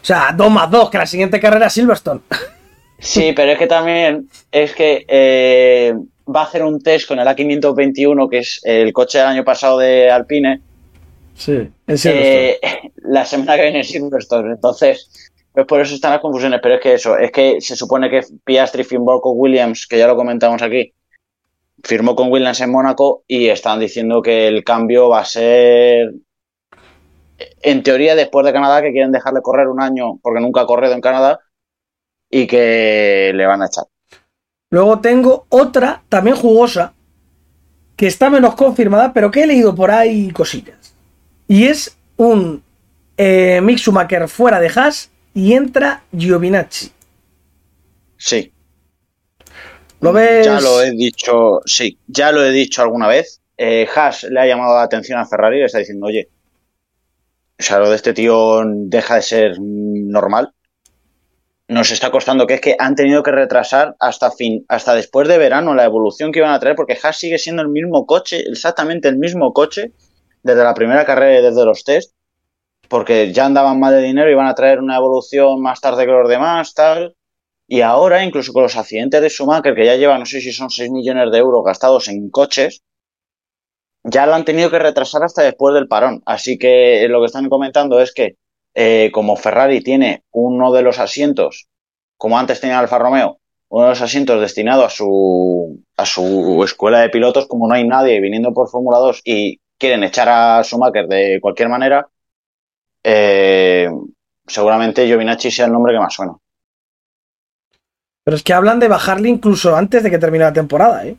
O 0.00 0.04
sea, 0.04 0.34
2 0.34 0.50
más 0.50 0.70
2, 0.70 0.88
que 0.88 0.96
la 0.96 1.06
siguiente 1.06 1.38
carrera 1.38 1.66
es 1.66 1.72
Silverstone. 1.74 2.20
Sí, 2.96 3.34
pero 3.36 3.52
es 3.52 3.58
que 3.58 3.66
también 3.66 4.30
es 4.50 4.72
que 4.72 5.04
eh, 5.06 5.92
va 6.34 6.42
a 6.42 6.44
hacer 6.44 6.62
un 6.62 6.80
test 6.80 7.06
con 7.06 7.18
el 7.18 7.26
A521, 7.26 8.30
que 8.30 8.38
es 8.38 8.62
el 8.64 8.94
coche 8.94 9.18
del 9.18 9.26
año 9.26 9.44
pasado 9.44 9.78
de 9.78 10.10
Alpine. 10.10 10.62
Sí, 11.34 11.70
en 11.86 11.98
Silverstone. 11.98 12.58
la 13.04 13.24
semana 13.24 13.56
que 13.56 13.62
viene 13.62 13.78
en 13.78 13.84
Silverstone. 13.84 14.52
Entonces, 14.52 15.32
pues 15.52 15.66
por 15.66 15.80
eso 15.80 15.94
están 15.94 16.12
las 16.12 16.20
confusiones, 16.20 16.60
pero 16.62 16.76
es 16.76 16.80
que 16.80 16.94
eso, 16.94 17.16
es 17.16 17.30
que 17.30 17.60
se 17.60 17.76
supone 17.76 18.10
que 18.10 18.22
Piastri 18.44 18.84
firmó 18.84 19.20
con 19.20 19.34
Williams, 19.36 19.86
que 19.86 19.98
ya 19.98 20.06
lo 20.06 20.16
comentamos 20.16 20.62
aquí, 20.62 20.92
firmó 21.82 22.16
con 22.16 22.30
Williams 22.30 22.60
en 22.60 22.70
Mónaco 22.70 23.22
y 23.26 23.48
están 23.48 23.78
diciendo 23.78 24.22
que 24.22 24.48
el 24.48 24.64
cambio 24.64 25.08
va 25.08 25.20
a 25.20 25.24
ser, 25.24 26.12
en 27.62 27.82
teoría, 27.82 28.14
después 28.14 28.44
de 28.46 28.52
Canadá, 28.52 28.82
que 28.82 28.92
quieren 28.92 29.12
dejarle 29.12 29.42
correr 29.42 29.68
un 29.68 29.80
año 29.80 30.18
porque 30.22 30.40
nunca 30.40 30.62
ha 30.62 30.66
corrido 30.66 30.94
en 30.94 31.00
Canadá 31.00 31.40
y 32.30 32.46
que 32.46 33.32
le 33.34 33.46
van 33.46 33.62
a 33.62 33.66
echar. 33.66 33.84
Luego 34.70 35.00
tengo 35.00 35.46
otra, 35.50 36.02
también 36.08 36.36
jugosa, 36.36 36.94
que 37.96 38.08
está 38.08 38.28
menos 38.28 38.56
confirmada, 38.56 39.12
pero 39.12 39.30
que 39.30 39.44
he 39.44 39.46
leído 39.46 39.72
por 39.72 39.92
ahí 39.92 40.32
cosillas. 40.32 40.93
Y 41.46 41.66
es 41.66 41.96
un 42.16 42.62
eh, 43.16 43.60
Mick 43.62 43.78
Schumacher 43.78 44.28
fuera 44.28 44.60
de 44.60 44.70
Haas 44.74 45.10
y 45.34 45.52
entra 45.52 46.02
Giovinazzi. 46.16 46.90
Sí. 48.16 48.52
¿Lo 50.00 50.12
ves? 50.12 50.46
Ya 50.46 50.60
lo 50.60 50.82
he 50.82 50.90
dicho, 50.90 51.60
sí, 51.64 51.98
ya 52.06 52.32
lo 52.32 52.44
he 52.44 52.50
dicho 52.50 52.82
alguna 52.82 53.08
vez. 53.08 53.40
Eh, 53.56 53.86
Haas 53.94 54.24
le 54.24 54.40
ha 54.40 54.46
llamado 54.46 54.74
la 54.74 54.82
atención 54.82 55.18
a 55.18 55.26
Ferrari 55.26 55.56
y 55.56 55.60
le 55.60 55.66
está 55.66 55.78
diciendo, 55.78 56.06
oye, 56.06 56.28
o 57.58 57.62
sea, 57.62 57.78
lo 57.78 57.88
de 57.88 57.96
este 57.96 58.12
tío 58.12 58.62
deja 58.66 59.16
de 59.16 59.22
ser 59.22 59.56
normal. 59.60 60.52
Nos 61.68 61.90
está 61.90 62.10
costando 62.10 62.46
que 62.46 62.54
es 62.54 62.60
que 62.60 62.76
han 62.78 62.94
tenido 62.94 63.22
que 63.22 63.30
retrasar 63.30 63.96
hasta 63.98 64.30
fin, 64.30 64.66
hasta 64.68 64.94
después 64.94 65.28
de 65.28 65.38
verano 65.38 65.74
la 65.74 65.84
evolución 65.84 66.30
que 66.30 66.40
iban 66.40 66.52
a 66.52 66.60
traer, 66.60 66.76
porque 66.76 66.98
Haas 67.02 67.16
sigue 67.16 67.38
siendo 67.38 67.62
el 67.62 67.68
mismo 67.68 68.04
coche, 68.06 68.40
exactamente 68.40 69.08
el 69.08 69.16
mismo 69.16 69.52
coche, 69.52 69.92
desde 70.44 70.62
la 70.62 70.74
primera 70.74 71.04
carrera 71.04 71.40
y 71.40 71.42
desde 71.42 71.64
los 71.64 71.82
test 71.82 72.14
porque 72.88 73.32
ya 73.32 73.46
andaban 73.46 73.80
mal 73.80 73.94
de 73.94 74.02
dinero 74.02 74.30
y 74.30 74.34
van 74.34 74.46
a 74.46 74.54
traer 74.54 74.80
una 74.80 74.96
evolución 74.96 75.60
más 75.60 75.80
tarde 75.80 76.06
que 76.06 76.12
los 76.12 76.28
demás, 76.28 76.74
tal. 76.74 77.16
Y 77.66 77.80
ahora, 77.80 78.24
incluso 78.24 78.52
con 78.52 78.62
los 78.62 78.76
accidentes 78.76 79.20
de 79.22 79.30
Schumacher, 79.30 79.74
que 79.74 79.86
ya 79.86 79.96
lleva, 79.96 80.18
no 80.18 80.26
sé 80.26 80.40
si 80.40 80.52
son 80.52 80.70
6 80.70 80.90
millones 80.90 81.30
de 81.32 81.38
euros 81.38 81.64
gastados 81.64 82.08
en 82.08 82.30
coches, 82.30 82.82
ya 84.04 84.26
lo 84.26 84.34
han 84.34 84.44
tenido 84.44 84.70
que 84.70 84.78
retrasar 84.78 85.22
hasta 85.22 85.42
después 85.42 85.74
del 85.74 85.88
parón. 85.88 86.22
Así 86.26 86.58
que 86.58 87.06
lo 87.08 87.20
que 87.20 87.26
están 87.26 87.48
comentando 87.48 88.00
es 88.00 88.12
que, 88.12 88.36
eh, 88.74 89.10
como 89.12 89.36
Ferrari 89.36 89.82
tiene 89.82 90.24
uno 90.30 90.72
de 90.72 90.82
los 90.82 90.98
asientos, 90.98 91.68
como 92.16 92.38
antes 92.38 92.60
tenía 92.60 92.78
Alfa 92.78 92.98
Romeo, 92.98 93.38
uno 93.68 93.84
de 93.84 93.90
los 93.90 94.02
asientos 94.02 94.40
destinado 94.40 94.84
a 94.84 94.90
su, 94.90 95.82
a 95.96 96.04
su 96.04 96.62
escuela 96.62 97.00
de 97.00 97.08
pilotos, 97.08 97.46
como 97.46 97.66
no 97.66 97.74
hay 97.74 97.86
nadie 97.88 98.20
viniendo 98.20 98.52
por 98.52 98.68
Fórmula 98.68 98.98
2 98.98 99.22
y 99.24 99.60
quieren 99.78 100.04
echar 100.04 100.28
a 100.28 100.62
Schumacher 100.62 101.06
de 101.06 101.38
cualquier 101.40 101.68
manera, 101.68 102.06
eh, 103.02 103.90
seguramente 104.46 105.06
Giovinacci 105.06 105.50
sea 105.50 105.66
el 105.66 105.72
nombre 105.72 105.92
que 105.92 106.00
más 106.00 106.14
suena. 106.14 106.34
Pero 108.24 108.36
es 108.36 108.42
que 108.42 108.54
hablan 108.54 108.80
de 108.80 108.88
bajarle 108.88 109.28
incluso 109.28 109.76
antes 109.76 110.02
de 110.02 110.10
que 110.10 110.18
termine 110.18 110.44
la 110.44 110.52
temporada, 110.52 111.06
¿eh? 111.06 111.16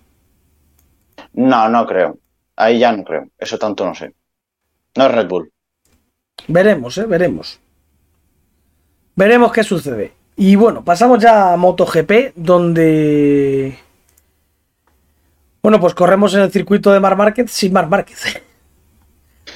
No, 1.33 1.69
no 1.69 1.85
creo. 1.85 2.17
Ahí 2.55 2.79
ya 2.79 2.91
no 2.91 3.03
creo. 3.03 3.27
Eso 3.37 3.59
tanto 3.59 3.85
no 3.85 3.93
sé. 3.93 4.13
No 4.95 5.05
es 5.05 5.11
Red 5.11 5.27
Bull. 5.27 5.51
Veremos, 6.47 6.97
¿eh? 6.97 7.05
Veremos. 7.05 7.59
Veremos 9.15 9.51
qué 9.51 9.63
sucede. 9.63 10.13
Y 10.35 10.55
bueno, 10.55 10.83
pasamos 10.83 11.19
ya 11.19 11.53
a 11.53 11.57
MotoGP, 11.57 12.33
donde... 12.35 13.77
Bueno, 15.61 15.79
pues 15.79 15.93
corremos 15.93 16.33
en 16.33 16.41
el 16.41 16.51
circuito 16.51 16.91
de 16.91 16.99
Mar 16.99 17.15
Márquez 17.15 17.51
sin 17.51 17.71
Mar 17.73 17.87
Márquez. 17.87 18.41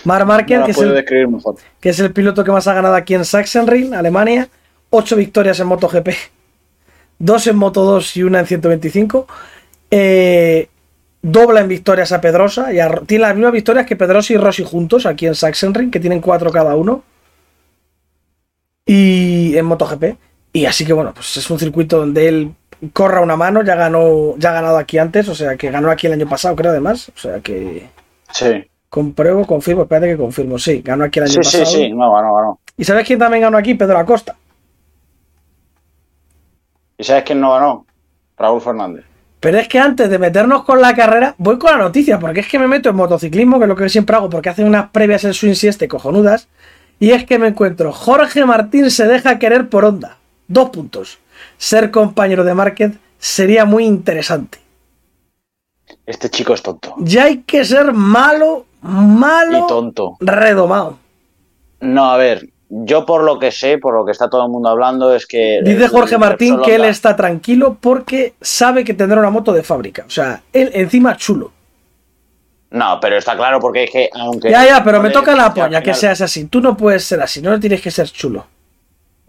Mar 0.06 0.26
Marquez, 0.26 0.64
que, 0.66 0.72
es 1.90 2.00
el, 2.00 2.14
piloto 2.14 2.44
que 2.44 2.52
más 2.52 2.68
ha 2.68 2.74
ganado 2.74 2.96
aquí 2.96 3.16
en 3.16 3.26
Sachsenring, 3.26 3.94
Alemania. 3.94 4.50
Ocho 4.90 5.16
victorias 5.16 5.60
en 5.60 5.68
MotoGP, 5.68 6.10
dos 7.20 7.46
en 7.48 7.56
Moto 7.58 7.84
2 7.84 8.18
y 8.18 8.24
una 8.24 8.40
en 8.40 8.48
125. 8.48 9.28
Eh, 9.92 10.68
dobla 11.22 11.62
en 11.62 11.68
victorias 11.68 12.12
a 12.12 12.22
Pedrosa. 12.22 12.74
Y 12.74 12.80
tiene 13.06 13.24
las 13.24 13.36
mismas 13.36 13.54
victorias 13.54 13.86
que 13.86 13.96
Pedrosa 13.96 14.34
y 14.34 14.38
Rossi 14.38 14.64
juntos 14.64 15.06
aquí 15.06 15.28
en 15.28 15.36
Sachsenring, 15.36 15.92
que 15.92 16.00
tienen 16.00 16.22
cuatro 16.22 16.52
cada 16.52 16.76
uno. 16.76 17.04
Y 18.86 19.56
en 19.58 19.66
MotoGP. 19.66 20.18
Y 20.54 20.66
así 20.66 20.86
que 20.86 20.94
bueno, 20.94 21.14
pues 21.14 21.38
es 21.38 21.50
un 21.50 21.60
circuito 21.60 22.00
donde 22.00 22.28
él 22.28 22.52
corra 22.94 23.22
una 23.22 23.36
mano, 23.36 23.64
ya 23.64 23.76
ganó, 23.76 24.36
ya 24.38 24.50
ha 24.50 24.54
ganado 24.54 24.78
aquí 24.78 24.98
antes, 24.98 25.28
o 25.28 25.36
sea 25.36 25.58
que 25.58 25.70
ganó 25.70 25.92
aquí 25.92 26.08
el 26.08 26.14
año 26.14 26.28
pasado, 26.28 26.56
creo 26.56 26.72
además. 26.72 27.10
O 27.16 27.20
sea 27.20 27.40
que. 27.42 27.88
Sí. 28.32 28.69
Compruebo, 28.90 29.46
confirmo, 29.46 29.84
espérate 29.84 30.08
que 30.08 30.18
confirmo. 30.18 30.58
Sí, 30.58 30.82
ganó 30.82 31.04
aquí 31.04 31.20
el 31.20 31.26
año 31.26 31.36
pasado. 31.36 31.66
Sí, 31.66 31.72
sí, 31.72 31.78
sí, 31.78 31.94
no, 31.94 32.12
ganó, 32.14 32.36
ganó. 32.36 32.60
¿Y 32.76 32.84
sabes 32.84 33.06
quién 33.06 33.20
también 33.20 33.44
ganó 33.44 33.58
aquí? 33.58 33.76
Pedro 33.76 33.98
Acosta. 33.98 34.36
¿Y 36.98 37.04
sabes 37.04 37.24
quién 37.24 37.40
no 37.40 37.52
ganó? 37.52 37.86
Raúl 38.38 38.62
Fernández. 38.62 39.06
Pero 39.40 39.58
es 39.58 39.68
que 39.68 39.80
antes 39.80 40.10
de 40.10 40.20
meternos 40.20 40.64
con 40.66 40.82
la 40.82 40.94
carrera, 40.94 41.36
voy 41.38 41.58
con 41.58 41.72
la 41.72 41.78
noticia, 41.78 42.20
porque 42.20 42.42
es 42.42 42.48
que 42.48 42.60
me 42.60 42.68
meto 42.68 42.90
en 42.90 42.96
motociclismo, 42.96 43.58
que 43.58 43.66
es 43.66 43.70
lo 43.70 43.76
que 43.76 43.88
siempre 43.88 44.16
hago, 44.16 44.30
porque 44.30 44.50
hacen 44.50 44.68
unas 44.68 44.90
previas 44.90 45.24
en 45.24 45.34
Swing 45.34 45.54
Sieste 45.54 45.88
cojonudas. 45.88 46.50
Y 47.00 47.12
es 47.12 47.26
que 47.26 47.40
me 47.40 47.48
encuentro, 47.48 47.94
Jorge 47.94 48.44
Martín 48.44 48.92
se 48.92 49.08
deja 49.08 49.40
querer 49.40 49.70
por 49.70 49.86
onda. 49.86 50.18
Dos 50.48 50.72
puntos. 50.72 51.20
Ser 51.58 51.92
compañero 51.92 52.44
de 52.44 52.54
Márquez 52.54 52.94
sería 53.18 53.64
muy 53.64 53.86
interesante. 53.86 54.58
Este 56.06 56.30
chico 56.30 56.54
es 56.54 56.62
tonto. 56.62 56.96
Ya 57.00 57.26
hay 57.26 57.44
que 57.44 57.64
ser 57.64 57.94
malo 57.94 58.66
malo 58.82 59.66
y 59.66 59.68
tonto. 59.68 60.18
redomado. 60.20 60.98
No, 61.82 62.12
a 62.12 62.18
ver, 62.18 62.50
yo 62.70 63.06
por 63.06 63.24
lo 63.24 63.40
que 63.40 63.52
sé, 63.52 63.78
por 63.78 63.96
lo 63.96 64.06
que 64.06 64.12
está 64.12 64.30
todo 64.30 64.46
el 64.46 64.52
mundo 64.52 64.70
hablando, 64.70 65.14
es 65.14 65.26
que. 65.26 65.62
Dice 65.64 65.88
Jorge 65.88 66.18
Martín 66.18 66.62
que 66.62 66.76
él 66.76 66.86
está 66.86 67.16
tranquilo 67.16 67.78
porque 67.80 68.36
sabe 68.42 68.84
que 68.84 68.94
tendrá 68.94 69.20
una 69.20 69.32
moto 69.32 69.54
de 69.54 69.64
fábrica. 69.64 70.06
O 70.06 70.10
sea, 70.10 70.42
él 70.54 70.70
encima 70.74 71.18
chulo. 71.18 71.52
No, 72.72 73.00
pero 73.02 73.18
está 73.18 73.36
claro 73.36 73.60
porque 73.60 73.86
es 73.86 73.92
que 73.92 74.10
aunque. 74.14 74.52
Ya, 74.52 74.66
ya, 74.66 74.84
pero 74.84 75.02
me 75.02 75.10
toca 75.10 75.36
la 75.36 75.54
polla 75.54 75.82
que 75.82 75.94
seas 75.94 76.22
así. 76.22 76.46
Tú 76.46 76.62
no 76.62 76.78
puedes 76.78 77.04
ser 77.04 77.22
así, 77.22 77.42
no 77.42 77.60
tienes 77.60 77.82
que 77.82 77.90
ser 77.90 78.08
chulo. 78.08 78.46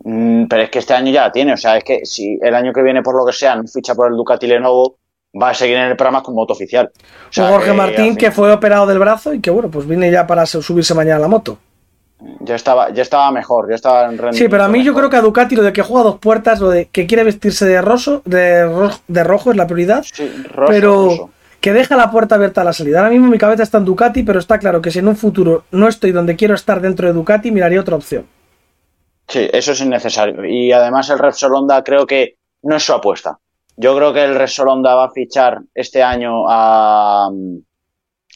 Mm, 0.05 0.45
pero 0.45 0.63
es 0.63 0.71
que 0.71 0.81
este 0.81 0.95
año 0.95 1.11
ya 1.11 1.23
la 1.23 1.33
tiene. 1.33 1.55
O 1.55 1.57
sea, 1.57 1.79
es 1.79 1.85
que 1.85 2.05
si 2.05 2.39
el 2.43 2.55
año 2.55 2.73
que 2.73 2.83
viene, 2.83 3.03
por 3.03 3.17
lo 3.17 3.25
que 3.25 3.33
sea, 3.33 3.57
no 3.57 3.67
ficha 3.67 3.95
por 3.95 4.11
el 4.11 4.17
Ducati 4.17 4.47
Lenovo, 4.47 4.97
va 5.41 5.51
a 5.51 5.55
seguir 5.55 5.77
en 5.77 5.85
el 5.91 5.97
programa 5.97 6.23
como 6.23 6.37
moto 6.37 6.53
oficial. 6.53 6.91
O 7.39 7.43
Jorge 7.47 7.73
Martín, 7.73 8.17
que 8.17 8.31
fue 8.31 8.53
operado 8.53 8.87
del 8.87 8.99
brazo 8.99 9.33
y 9.35 9.41
que 9.41 9.51
bueno, 9.51 9.71
pues 9.71 9.87
viene 9.87 10.11
ya 10.11 10.27
para 10.27 10.47
subirse 10.47 10.95
mañana 10.95 11.17
a 11.17 11.21
la 11.21 11.29
moto. 11.29 11.59
Ya 12.41 12.55
estaba, 12.55 12.91
ya 12.91 13.01
estaba 13.01 13.31
mejor, 13.31 13.69
ya 13.71 13.77
estaba 13.77 14.05
en 14.13 14.35
Sí, 14.35 14.47
pero 14.49 14.65
a 14.65 14.69
mí 14.69 14.83
yo 14.85 14.93
creo 14.95 15.09
que 15.09 15.17
a 15.17 15.23
Ducati 15.23 15.57
lo 15.57 15.63
de 15.63 15.73
que 15.73 15.81
juega 15.83 16.05
dos 16.05 16.19
puertas, 16.19 16.61
lo 16.61 16.69
de 16.69 16.87
que 16.89 17.07
quiere 17.07 17.25
vestirse 17.25 17.65
de 17.65 17.81
roso, 17.81 18.21
de, 18.27 18.67
ro- 18.67 18.91
de 19.09 19.25
rojo 19.25 19.51
es 19.53 19.57
la 19.57 19.67
prioridad. 19.67 20.05
Sí, 20.05 20.31
roso, 20.53 20.71
pero 20.71 21.05
roso. 21.07 21.31
que 21.63 21.73
deja 21.73 21.97
la 21.97 22.11
puerta 22.11 22.35
abierta 22.35 22.61
a 22.61 22.65
la 22.65 22.75
salida. 22.75 22.99
Ahora 22.99 23.11
mismo 23.11 23.29
mi 23.29 23.39
cabeza 23.39 23.63
está 23.63 23.79
en 23.79 23.87
Ducati, 23.87 24.23
pero 24.23 24.39
está 24.39 24.59
claro 24.59 24.83
que 24.83 24.91
si 24.91 24.99
en 24.99 25.09
un 25.09 25.17
futuro 25.17 25.65
no 25.71 25.89
estoy 25.89 26.13
donde 26.13 26.37
quiero 26.37 26.55
estar 26.55 26.83
dentro 26.83 27.07
de 27.07 27.15
Ducati, 27.15 27.51
miraría 27.53 27.81
otra 27.81 27.97
opción. 27.97 28.27
Sí, 29.27 29.49
eso 29.51 29.73
es 29.73 29.81
innecesario. 29.81 30.45
Y 30.45 30.73
además 30.73 31.09
el 31.09 31.19
Repsol 31.19 31.55
Honda 31.55 31.83
creo 31.83 32.07
que 32.07 32.37
no 32.65 32.77
es 32.77 32.83
su 32.83 32.93
apuesta. 32.93 33.39
Yo 33.81 33.97
creo 33.97 34.13
que 34.13 34.23
el 34.25 34.35
Repsol 34.35 34.69
Honda 34.69 34.95
va 34.95 35.05
a 35.07 35.11
fichar 35.11 35.61
este 35.75 36.03
año 36.03 36.45
a, 36.49 37.31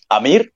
a 0.09 0.21
Mir 0.21 0.53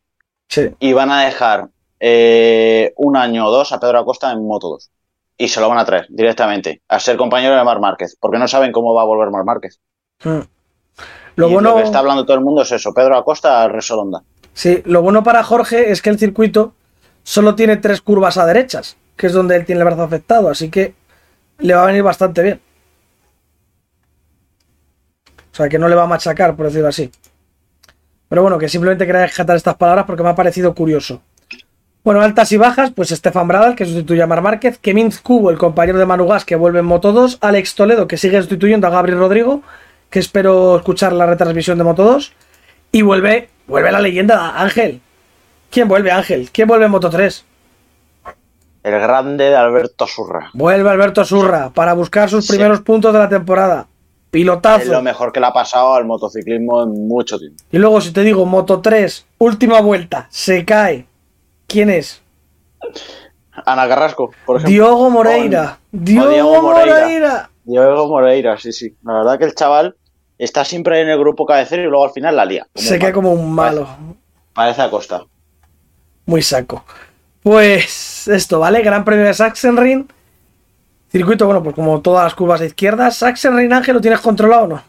Sí. 0.49 0.71
y 0.81 0.95
van 0.95 1.11
a 1.11 1.27
dejar 1.27 1.69
eh, 2.01 2.95
un 2.97 3.19
año 3.19 3.47
o 3.47 3.51
dos 3.51 3.71
a 3.73 3.79
Pedro 3.81 3.99
Acosta 3.99 4.33
en 4.33 4.47
Moto 4.47 4.69
2. 4.69 4.91
Y 5.37 5.49
se 5.49 5.61
lo 5.61 5.69
van 5.69 5.77
a 5.79 5.85
traer 5.85 6.07
directamente 6.09 6.81
a 6.89 6.99
ser 7.01 7.19
compañero 7.19 7.55
de 7.55 7.63
Mar 7.65 7.81
Márquez, 7.81 8.17
porque 8.19 8.39
no 8.39 8.49
saben 8.49 8.73
cómo 8.73 8.95
va 8.95 9.03
a 9.03 9.05
volver 9.05 9.31
Mar 9.31 9.45
Márquez. 9.45 9.79
Mm. 10.25 10.39
Lo 11.37 11.49
Y 11.49 11.53
bueno, 11.53 11.71
lo 11.71 11.77
que 11.77 11.83
está 11.83 11.99
hablando 11.99 12.25
todo 12.25 12.39
el 12.39 12.45
mundo 12.45 12.63
es 12.63 12.73
eso, 12.73 12.95
Pedro 12.95 13.17
Acosta 13.19 13.63
al 13.63 13.71
Repsol 13.73 13.99
Honda. 14.01 14.23
sí, 14.55 14.83
lo 14.87 15.03
bueno 15.03 15.23
para 15.23 15.45
Jorge 15.45 15.93
es 15.93 16.01
que 16.01 16.09
el 16.11 16.19
circuito 16.19 16.73
solo 17.25 17.55
tiene 17.55 17.77
tres 17.77 18.01
curvas 18.01 18.39
a 18.39 18.47
derechas, 18.47 18.97
que 19.17 19.27
es 19.27 19.35
donde 19.35 19.55
él 19.57 19.67
tiene 19.67 19.81
el 19.83 19.85
brazo 19.85 20.03
afectado, 20.03 20.49
así 20.49 20.71
que 20.71 20.95
le 21.59 21.75
va 21.75 21.83
a 21.83 21.87
venir 21.87 22.03
bastante 22.03 22.43
bien. 22.43 22.61
O 25.59 25.61
sea, 25.61 25.69
que 25.69 25.77
no 25.77 25.89
le 25.89 25.97
va 25.97 26.05
a 26.05 26.07
machacar, 26.07 26.55
por 26.55 26.67
decirlo 26.67 26.87
así. 26.87 27.11
Pero 28.29 28.43
bueno, 28.43 28.59
que 28.59 28.69
simplemente 28.69 29.05
quería 29.05 29.23
rescatar 29.27 29.57
estas 29.57 29.75
palabras 29.75 30.05
porque 30.07 30.23
me 30.23 30.29
ha 30.29 30.35
parecido 30.37 30.73
curioso. 30.73 31.21
Bueno, 32.05 32.21
altas 32.23 32.53
y 32.53 32.57
bajas, 32.57 32.93
pues 32.95 33.09
Stefan 33.09 33.49
Bradal, 33.49 33.75
que 33.75 33.85
sustituye 33.85 34.23
a 34.23 34.29
Mar 34.29 34.41
Márquez, 34.41 34.79
Kevin 34.79 35.11
Cubo, 35.21 35.51
el 35.51 35.59
compañero 35.59 35.99
de 35.99 36.07
Manu 36.07 36.29
Gas, 36.29 36.45
que 36.45 36.55
vuelve 36.55 36.79
en 36.79 36.85
Moto 36.85 37.11
2, 37.11 37.39
Alex 37.41 37.75
Toledo, 37.75 38.07
que 38.07 38.17
sigue 38.17 38.39
sustituyendo 38.39 38.87
a 38.87 38.91
Gabriel 38.91 39.19
Rodrigo, 39.19 39.63
que 40.11 40.21
espero 40.21 40.77
escuchar 40.77 41.13
la 41.13 41.27
retransmisión 41.27 41.77
de 41.77 41.83
Moto 41.83 42.05
2, 42.05 42.33
y 42.93 43.03
vuelve, 43.03 43.51
vuelve 43.67 43.91
la 43.91 44.01
leyenda 44.01 44.61
Ángel. 44.63 45.01
¿Quién 45.73 45.89
vuelve, 45.89 46.13
Ángel? 46.13 46.51
¿Quién 46.53 46.69
vuelve 46.69 46.85
en 46.85 46.93
Moto 46.93 47.11
3? 47.11 47.45
El 48.85 48.93
grande 48.93 49.51
de 49.51 49.57
Alberto 49.57 50.07
Surra. 50.07 50.51
Vuelve 50.53 50.89
Alberto 50.89 51.25
Surra 51.25 51.71
para 51.71 51.95
buscar 51.95 52.31
sus 52.31 52.47
Sí. 52.47 52.53
primeros 52.53 52.81
puntos 52.83 53.13
de 53.13 53.19
la 53.19 53.29
temporada. 53.29 53.89
Es 54.29 54.33
Pilotazo. 54.33 54.93
lo 54.93 55.01
mejor 55.03 55.33
que 55.33 55.41
le 55.41 55.47
ha 55.47 55.53
pasado 55.53 55.95
al 55.95 56.05
motociclismo 56.05 56.83
en 56.83 57.09
mucho 57.09 57.39
tiempo. 57.39 57.63
Y 57.73 57.79
luego, 57.79 58.01
si 58.03 58.13
te 58.13 58.23
digo 58.23 58.45
Moto 58.45 58.81
3, 58.83 59.25
última 59.39 59.81
vuelta, 59.81 60.27
se 60.31 60.65
cae. 60.67 61.07
¿Quién 61.67 61.89
es? 61.89 62.21
Ana 63.65 63.89
Carrasco, 63.89 64.31
por 64.47 64.57
ejemplo. 64.57 64.71
Diogo 64.71 65.11
Moreira. 65.11 65.79
Con- 65.91 66.05
Diogo 66.05 66.55
con 66.55 66.63
Moreira. 66.65 67.01
Moreira. 67.01 67.51
Diego 67.65 68.09
Moreira, 68.09 68.59
sí, 68.59 68.73
sí. 68.73 68.95
La 69.03 69.15
verdad 69.15 69.39
que 69.39 69.45
el 69.47 69.55
chaval 69.55 69.97
está 70.39 70.65
siempre 70.65 71.01
en 71.01 71.09
el 71.09 71.19
grupo 71.19 71.45
cabecero 71.45 71.83
y 71.83 71.87
luego 71.87 72.05
al 72.05 72.13
final 72.13 72.37
la 72.37 72.45
lía. 72.45 72.67
Se 72.75 72.99
cae 72.99 73.13
como 73.13 73.33
un 73.33 73.53
malo. 73.53 73.89
Parece 74.55 74.83
a 74.83 74.91
Costa. 74.91 75.23
Muy 76.27 76.43
saco. 76.43 76.85
Pues 77.43 78.29
esto, 78.29 78.61
¿vale? 78.61 78.83
Gran 78.83 79.05
premio 79.05 79.25
de 79.27 79.35
Sachsenring. 79.35 80.07
Circuito, 81.11 81.47
bueno, 81.47 81.63
pues 81.63 81.75
como 81.75 82.01
todas 82.03 82.25
las 82.25 82.35
curvas 82.35 82.61
de 82.61 82.67
izquierda. 82.67 83.11
Sachsenring, 83.11 83.73
Ángel, 83.73 83.95
¿lo 83.95 84.01
tienes 84.01 84.21
controlado 84.21 84.65
o 84.65 84.69
no? 84.69 84.83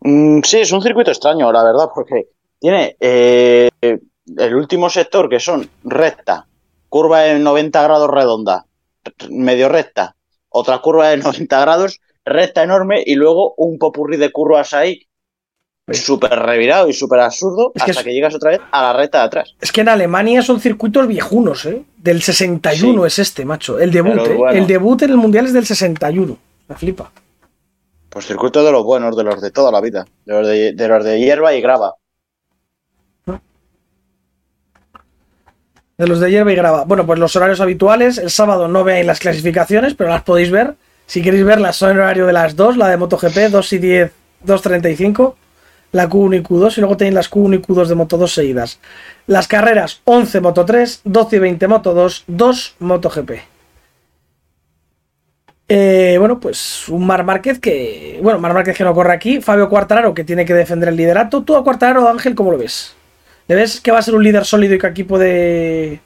Mm, 0.00 0.42
sí, 0.42 0.60
es 0.60 0.72
un 0.72 0.82
circuito 0.82 1.10
extraño, 1.10 1.50
la 1.50 1.64
verdad, 1.64 1.88
porque 1.94 2.28
tiene 2.58 2.96
eh, 3.00 3.70
el 3.80 4.54
último 4.54 4.90
sector 4.90 5.28
que 5.28 5.40
son 5.40 5.68
recta, 5.84 6.46
curva 6.88 7.20
de 7.20 7.38
90 7.38 7.82
grados 7.82 8.10
redonda, 8.10 8.66
medio 9.30 9.68
recta, 9.68 10.14
otra 10.50 10.78
curva 10.78 11.08
de 11.08 11.16
90 11.18 11.60
grados, 11.60 12.00
recta 12.24 12.62
enorme 12.62 13.02
y 13.04 13.14
luego 13.14 13.54
un 13.56 13.78
popurrí 13.78 14.16
de 14.18 14.30
curvas 14.30 14.74
ahí 14.74 15.06
súper 15.92 16.30
revirado 16.38 16.88
y 16.88 16.92
súper 16.94 17.20
absurdo 17.20 17.72
Es 17.74 17.82
que 17.84 17.90
hasta 17.90 18.00
es- 18.00 18.04
que 18.06 18.14
llegas 18.14 18.34
otra 18.34 18.52
vez 18.52 18.60
a 18.70 18.82
la 18.82 18.92
recta 18.94 19.18
de 19.18 19.24
atrás. 19.24 19.54
Es 19.60 19.70
que 19.70 19.82
en 19.82 19.88
Alemania 19.90 20.42
son 20.42 20.60
circuitos 20.60 21.06
viejunos, 21.06 21.66
¿eh? 21.66 21.82
Del 21.98 22.22
61 22.22 23.02
Sí. 23.02 23.06
es 23.06 23.18
este, 23.18 23.44
macho. 23.44 23.78
El 23.78 23.90
debut, 23.90 24.14
Pero 24.14 24.24
¿eh? 24.32 24.36
bueno. 24.36 24.58
El 24.58 24.66
debut 24.66 25.02
en 25.02 25.10
el 25.10 25.16
Mundial 25.16 25.46
es 25.46 25.52
del 25.52 25.66
61. 25.66 26.38
Me 26.68 26.74
flipa. 26.76 27.10
Pues 28.08 28.26
circuito 28.26 28.64
de 28.64 28.72
los 28.72 28.84
buenos, 28.84 29.16
de 29.16 29.24
los 29.24 29.42
de 29.42 29.50
toda 29.50 29.70
la 29.72 29.80
vida, 29.80 30.06
de 30.24 30.32
los 30.32 30.46
de, 30.46 30.72
de 30.72 30.88
los 30.88 31.04
de 31.04 31.18
hierba 31.20 31.52
y 31.54 31.60
grava. 31.60 31.94
De 35.98 36.06
los 36.08 36.18
de 36.18 36.30
hierba 36.30 36.52
y 36.52 36.56
grava. 36.56 36.84
Bueno, 36.84 37.06
pues 37.06 37.18
los 37.18 37.34
horarios 37.36 37.60
habituales. 37.60 38.18
El 38.18 38.30
sábado 38.30 38.68
no 38.68 38.82
veáis 38.84 39.06
las 39.06 39.20
clasificaciones, 39.20 39.94
pero 39.94 40.10
las 40.10 40.22
podéis 40.22 40.50
ver. 40.50 40.74
Si 41.06 41.22
queréis 41.22 41.44
verlas, 41.44 41.76
son 41.76 41.90
en 41.90 41.98
horario 41.98 42.26
de 42.26 42.32
las 42.32 42.56
2, 42.56 42.76
la 42.78 42.88
de 42.88 42.96
MotoGP, 42.96 43.50
2 43.50 43.72
y 43.74 43.78
10, 43.78 44.12
2.35. 44.46 45.34
La 45.94 46.08
Q1 46.08 46.38
y 46.38 46.42
Q2, 46.42 46.76
y 46.76 46.80
luego 46.80 46.96
tenéis 46.96 47.14
las 47.14 47.30
Q1 47.30 47.54
y 47.54 47.58
Q2 47.62 47.86
de 47.86 47.94
Moto 47.94 48.16
2 48.18 48.32
seguidas. 48.34 48.80
Las 49.28 49.46
carreras 49.46 50.00
11 50.04 50.40
Moto 50.40 50.64
3, 50.64 51.02
12 51.04 51.36
y 51.36 51.38
20 51.38 51.68
Moto 51.68 51.94
2, 51.94 52.24
2 52.26 52.74
MotoGP. 52.80 53.30
Eh, 55.68 56.16
bueno, 56.18 56.38
pues 56.40 56.88
un 56.88 57.06
Mar 57.06 57.24
Márquez 57.24 57.58
que. 57.58 58.18
Bueno, 58.22 58.38
Mar 58.38 58.52
Márquez 58.52 58.76
que 58.76 58.84
no 58.84 58.92
corre 58.92 59.12
aquí. 59.14 59.40
Fabio 59.40 59.68
Quartararo 59.68 60.12
que 60.12 60.24
tiene 60.24 60.44
que 60.44 60.52
defender 60.52 60.88
el 60.90 60.96
liderato. 60.96 61.42
Tú 61.42 61.56
a 61.56 61.64
Quartararo, 61.64 62.08
Ángel, 62.08 62.34
¿cómo 62.34 62.50
lo 62.50 62.58
ves? 62.58 62.94
¿Le 63.48 63.54
ves 63.54 63.80
que 63.80 63.90
va 63.90 63.98
a 63.98 64.02
ser 64.02 64.14
un 64.14 64.22
líder 64.24 64.44
sólido 64.44 64.74
y 64.74 64.78
que 64.78 64.86
aquí 64.86 65.04
puede 65.04 66.00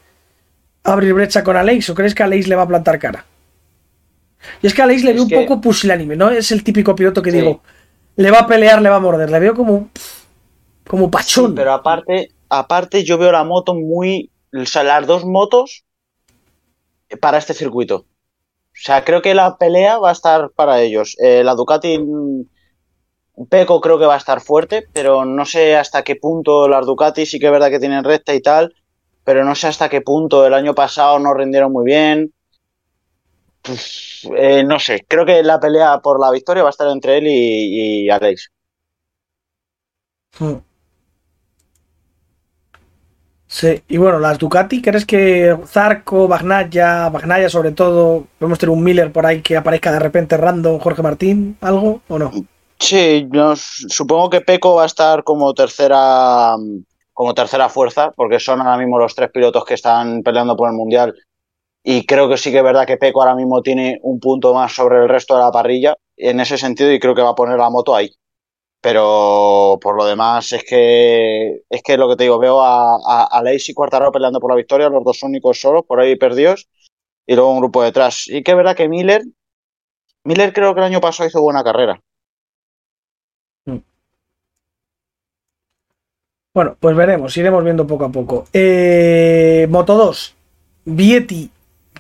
abrir 0.84 1.14
brecha 1.14 1.42
con 1.42 1.56
Aleix? 1.56 1.88
¿O 1.90 1.94
crees 1.94 2.14
que 2.14 2.22
Aleix 2.22 2.46
le 2.46 2.54
va 2.54 2.62
a 2.62 2.68
plantar 2.68 2.98
cara? 2.98 3.24
Y 4.62 4.66
es 4.68 4.74
que 4.74 4.82
Aleix 4.82 5.02
le 5.02 5.12
veo 5.14 5.22
un 5.24 5.28
que- 5.28 5.36
poco 5.40 5.60
pusilánime, 5.60 6.14
¿no? 6.14 6.30
Es 6.30 6.52
el 6.52 6.62
típico 6.62 6.94
piloto 6.94 7.20
que 7.22 7.32
Sí. 7.32 7.38
digo, 7.38 7.60
le 8.18 8.32
va 8.32 8.40
a 8.40 8.46
pelear, 8.48 8.82
le 8.82 8.88
va 8.88 8.96
a 8.96 9.00
morder. 9.00 9.30
Le 9.30 9.38
veo 9.38 9.54
como. 9.54 9.90
como 10.86 11.08
pachón. 11.08 11.50
Sí, 11.50 11.52
pero 11.54 11.72
aparte, 11.72 12.32
aparte 12.48 13.04
yo 13.04 13.16
veo 13.16 13.30
la 13.30 13.44
moto 13.44 13.74
muy, 13.74 14.32
o 14.52 14.66
sea, 14.66 14.82
las 14.82 15.06
dos 15.06 15.24
motos 15.24 15.84
para 17.20 17.38
este 17.38 17.54
circuito. 17.54 17.96
O 17.98 18.80
sea, 18.80 19.04
creo 19.04 19.22
que 19.22 19.34
la 19.34 19.56
pelea 19.56 19.98
va 19.98 20.10
a 20.10 20.12
estar 20.12 20.50
para 20.50 20.82
ellos. 20.82 21.16
Eh, 21.20 21.44
la 21.44 21.54
Ducati 21.54 21.98
mm, 21.98 22.42
Peco 23.48 23.80
creo 23.80 24.00
que 24.00 24.06
va 24.06 24.14
a 24.14 24.18
estar 24.18 24.40
fuerte, 24.40 24.84
pero 24.92 25.24
no 25.24 25.44
sé 25.44 25.76
hasta 25.76 26.02
qué 26.02 26.16
punto 26.16 26.68
las 26.68 26.86
Ducati 26.86 27.24
sí 27.24 27.38
que 27.38 27.46
es 27.46 27.52
verdad 27.52 27.70
que 27.70 27.78
tienen 27.78 28.02
recta 28.02 28.34
y 28.34 28.42
tal, 28.42 28.74
pero 29.22 29.44
no 29.44 29.54
sé 29.54 29.68
hasta 29.68 29.88
qué 29.88 30.00
punto 30.00 30.44
el 30.44 30.54
año 30.54 30.74
pasado 30.74 31.20
no 31.20 31.34
rindieron 31.34 31.70
muy 31.70 31.84
bien. 31.84 32.32
Pues, 33.68 34.26
eh, 34.34 34.64
no 34.64 34.78
sé, 34.78 35.04
creo 35.06 35.26
que 35.26 35.42
la 35.42 35.60
pelea 35.60 35.98
por 36.00 36.18
la 36.18 36.30
victoria 36.30 36.62
va 36.62 36.70
a 36.70 36.76
estar 36.76 36.88
entre 36.88 37.18
él 37.18 37.26
y, 37.26 38.06
y 38.06 38.10
Alex. 38.10 38.50
Mm. 40.40 40.54
Sí, 43.46 43.82
y 43.88 43.96
bueno, 43.98 44.18
las 44.18 44.38
Ducati, 44.38 44.80
¿crees 44.80 45.04
que 45.04 45.54
Zarco, 45.66 46.28
Bagnaya, 46.28 47.10
Bagnaya 47.10 47.50
sobre 47.50 47.72
todo, 47.72 48.26
vemos 48.40 48.58
tener 48.58 48.74
un 48.74 48.82
Miller 48.82 49.12
por 49.12 49.26
ahí 49.26 49.42
que 49.42 49.56
aparezca 49.56 49.92
de 49.92 49.98
repente 49.98 50.36
random, 50.38 50.78
Jorge 50.78 51.02
Martín, 51.02 51.58
algo 51.60 52.00
o 52.08 52.18
no? 52.18 52.30
Sí, 52.78 53.26
yo 53.30 53.54
supongo 53.56 54.30
que 54.30 54.40
Peco 54.40 54.76
va 54.76 54.84
a 54.84 54.86
estar 54.86 55.24
como 55.24 55.52
tercera 55.52 56.54
como 57.12 57.34
tercera 57.34 57.68
fuerza, 57.68 58.12
porque 58.14 58.38
son 58.38 58.60
ahora 58.60 58.78
mismo 58.78 58.98
los 58.98 59.14
tres 59.14 59.30
pilotos 59.30 59.64
que 59.64 59.74
están 59.74 60.22
peleando 60.22 60.56
por 60.56 60.68
el 60.68 60.76
mundial. 60.76 61.14
Y 61.82 62.04
creo 62.06 62.28
que 62.28 62.36
sí 62.36 62.50
que 62.50 62.58
es 62.58 62.64
verdad 62.64 62.86
que 62.86 62.96
Peco 62.96 63.22
ahora 63.22 63.34
mismo 63.34 63.62
tiene 63.62 63.98
un 64.02 64.20
punto 64.20 64.52
más 64.54 64.74
sobre 64.74 64.98
el 64.98 65.08
resto 65.08 65.34
de 65.34 65.42
la 65.42 65.52
parrilla 65.52 65.96
en 66.16 66.40
ese 66.40 66.58
sentido 66.58 66.92
y 66.92 67.00
creo 67.00 67.14
que 67.14 67.22
va 67.22 67.30
a 67.30 67.34
poner 67.34 67.58
la 67.58 67.70
moto 67.70 67.94
ahí. 67.94 68.10
Pero 68.80 69.78
por 69.80 69.96
lo 69.96 70.04
demás 70.06 70.52
es 70.52 70.64
que 70.64 71.62
es 71.68 71.82
que 71.82 71.96
lo 71.96 72.08
que 72.08 72.16
te 72.16 72.24
digo, 72.24 72.38
veo 72.38 72.60
a, 72.62 72.96
a, 72.96 73.24
a 73.24 73.42
Leis 73.42 73.68
y 73.68 73.74
Quartararo 73.74 74.12
peleando 74.12 74.40
por 74.40 74.50
la 74.50 74.56
victoria, 74.56 74.88
los 74.88 75.04
dos 75.04 75.22
únicos 75.22 75.60
solos, 75.60 75.84
por 75.86 76.00
ahí 76.00 76.16
perdidos, 76.16 76.68
y 77.26 77.34
luego 77.34 77.52
un 77.52 77.60
grupo 77.60 77.82
detrás. 77.82 78.28
Y 78.28 78.42
que 78.42 78.52
es 78.52 78.56
verdad 78.56 78.76
que 78.76 78.88
Miller, 78.88 79.22
Miller 80.24 80.52
creo 80.52 80.74
que 80.74 80.80
el 80.80 80.86
año 80.86 81.00
pasado 81.00 81.28
hizo 81.28 81.42
buena 81.42 81.64
carrera. 81.64 82.00
Bueno, 86.54 86.76
pues 86.80 86.96
veremos, 86.96 87.36
iremos 87.36 87.62
viendo 87.62 87.86
poco 87.86 88.04
a 88.06 88.08
poco. 88.10 88.46
Eh, 88.52 89.66
Moto 89.70 89.96
2, 89.96 90.34
Vietti, 90.86 91.50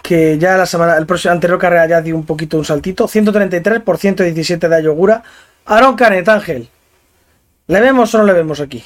que 0.08 0.38
ya 0.38 0.56
la 0.56 0.64
semana, 0.64 0.96
el 0.96 1.04
próximo 1.04 1.32
anterior 1.32 1.58
carrera 1.58 1.86
ya 1.86 2.00
dio 2.00 2.16
un 2.16 2.24
poquito 2.24 2.56
un 2.56 2.64
saltito, 2.64 3.06
133 3.06 3.82
por 3.82 3.98
117 3.98 4.66
de 4.66 4.74
Ayogura. 4.74 5.22
Aaron 5.66 5.96
Canet, 5.96 6.26
Ángel, 6.26 6.66
¿le 7.66 7.78
vemos 7.78 8.14
o 8.14 8.18
no 8.18 8.24
le 8.24 8.32
vemos 8.32 8.58
aquí? 8.58 8.82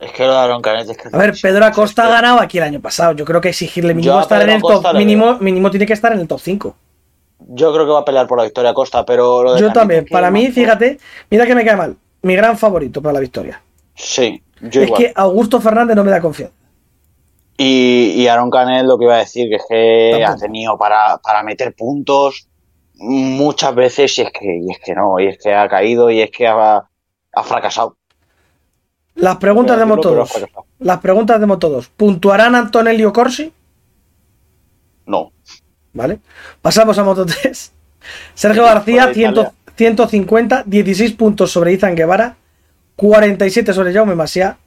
Es 0.00 0.10
que 0.12 0.24
lo 0.24 0.32
de 0.32 0.38
Aaron 0.38 0.62
Canet 0.62 0.88
es 0.88 0.96
que... 0.96 1.10
A 1.12 1.18
ver, 1.18 1.34
Pedro 1.38 1.66
Acosta 1.66 2.06
ha 2.06 2.08
ganado 2.08 2.40
aquí 2.40 2.56
el 2.56 2.64
año 2.64 2.80
pasado. 2.80 3.12
Yo 3.12 3.26
creo 3.26 3.42
que 3.42 3.50
exigirle 3.50 3.92
mínimo 3.92 4.18
estar 4.22 4.40
en 4.40 4.48
el 4.48 4.62
top. 4.62 4.70
Acosta 4.70 4.94
Mínimo, 4.94 5.36
mínimo 5.38 5.70
tiene 5.70 5.84
que 5.84 5.92
estar 5.92 6.10
en 6.14 6.20
el 6.20 6.26
top 6.26 6.40
5. 6.40 6.76
Yo 7.40 7.74
creo 7.74 7.84
que 7.84 7.92
va 7.92 8.00
a 8.00 8.04
pelear 8.06 8.26
por 8.26 8.38
la 8.38 8.44
victoria 8.44 8.72
Costa, 8.72 9.04
pero 9.04 9.42
lo 9.42 9.52
de 9.52 9.60
Yo 9.60 9.66
Canet 9.66 9.74
también. 9.74 10.06
Para 10.10 10.30
mí, 10.30 10.46
fíjate, 10.50 10.98
mira 11.28 11.44
que 11.44 11.54
me 11.54 11.62
cae 11.62 11.76
mal. 11.76 11.94
Mi 12.22 12.34
gran 12.34 12.56
favorito 12.56 13.02
para 13.02 13.12
la 13.12 13.20
victoria. 13.20 13.60
Sí, 13.94 14.42
yo 14.62 14.80
es 14.80 14.86
igual. 14.86 14.98
que 14.98 15.12
Augusto 15.14 15.60
Fernández 15.60 15.94
no 15.94 16.04
me 16.04 16.10
da 16.10 16.22
confianza. 16.22 16.57
Y, 17.58 18.12
y 18.16 18.28
Aaron 18.28 18.50
Canet 18.50 18.86
lo 18.86 18.96
que 18.96 19.04
iba 19.04 19.16
a 19.16 19.18
decir 19.18 19.48
que 19.50 19.56
es 19.56 19.64
que 19.68 20.24
ha 20.24 20.36
tenido 20.36 20.78
para, 20.78 21.18
para 21.18 21.42
meter 21.42 21.74
puntos 21.74 22.48
muchas 22.94 23.74
veces 23.74 24.16
y 24.18 24.22
es 24.22 24.30
que 24.30 24.60
y 24.62 24.70
es 24.70 24.78
que 24.78 24.94
no, 24.94 25.18
y 25.20 25.26
es 25.26 25.38
que 25.42 25.52
ha 25.54 25.68
caído 25.68 26.08
y 26.10 26.20
es 26.20 26.30
que 26.30 26.46
ha, 26.46 26.76
ha 27.32 27.42
fracasado. 27.42 27.96
Las 29.16 29.36
preguntas 29.38 29.76
de 29.76 29.84
Voy 29.84 29.92
a 29.92 29.96
Moto 29.96 30.08
decirlo, 30.10 30.22
2. 30.24 30.30
pero 30.32 30.44
ha 30.44 30.46
fracasado. 30.46 30.66
Las 30.78 30.98
preguntas 31.00 31.40
de 31.40 31.46
Moto 31.46 31.68
2. 31.68 31.88
¿Puntuarán 31.96 32.54
Antonelli 32.54 33.04
o 33.04 33.12
Corsi? 33.12 33.52
No. 35.06 35.32
¿Vale? 35.92 36.20
Pasamos 36.62 36.96
a 36.98 37.02
Moto 37.04 37.26
3. 37.26 37.72
Sergio 38.34 38.62
García, 38.62 39.06
Por 39.06 39.16
Italia. 39.16 39.32
100 39.32 39.58
150, 39.78 40.64
16 40.66 41.12
puntos 41.14 41.52
sobre 41.52 41.72
Izan 41.72 41.94
Guevara, 41.94 42.36
47 42.96 43.72
sobre 43.72 43.92
Jaume 43.92 44.16
Masia, 44.16 44.58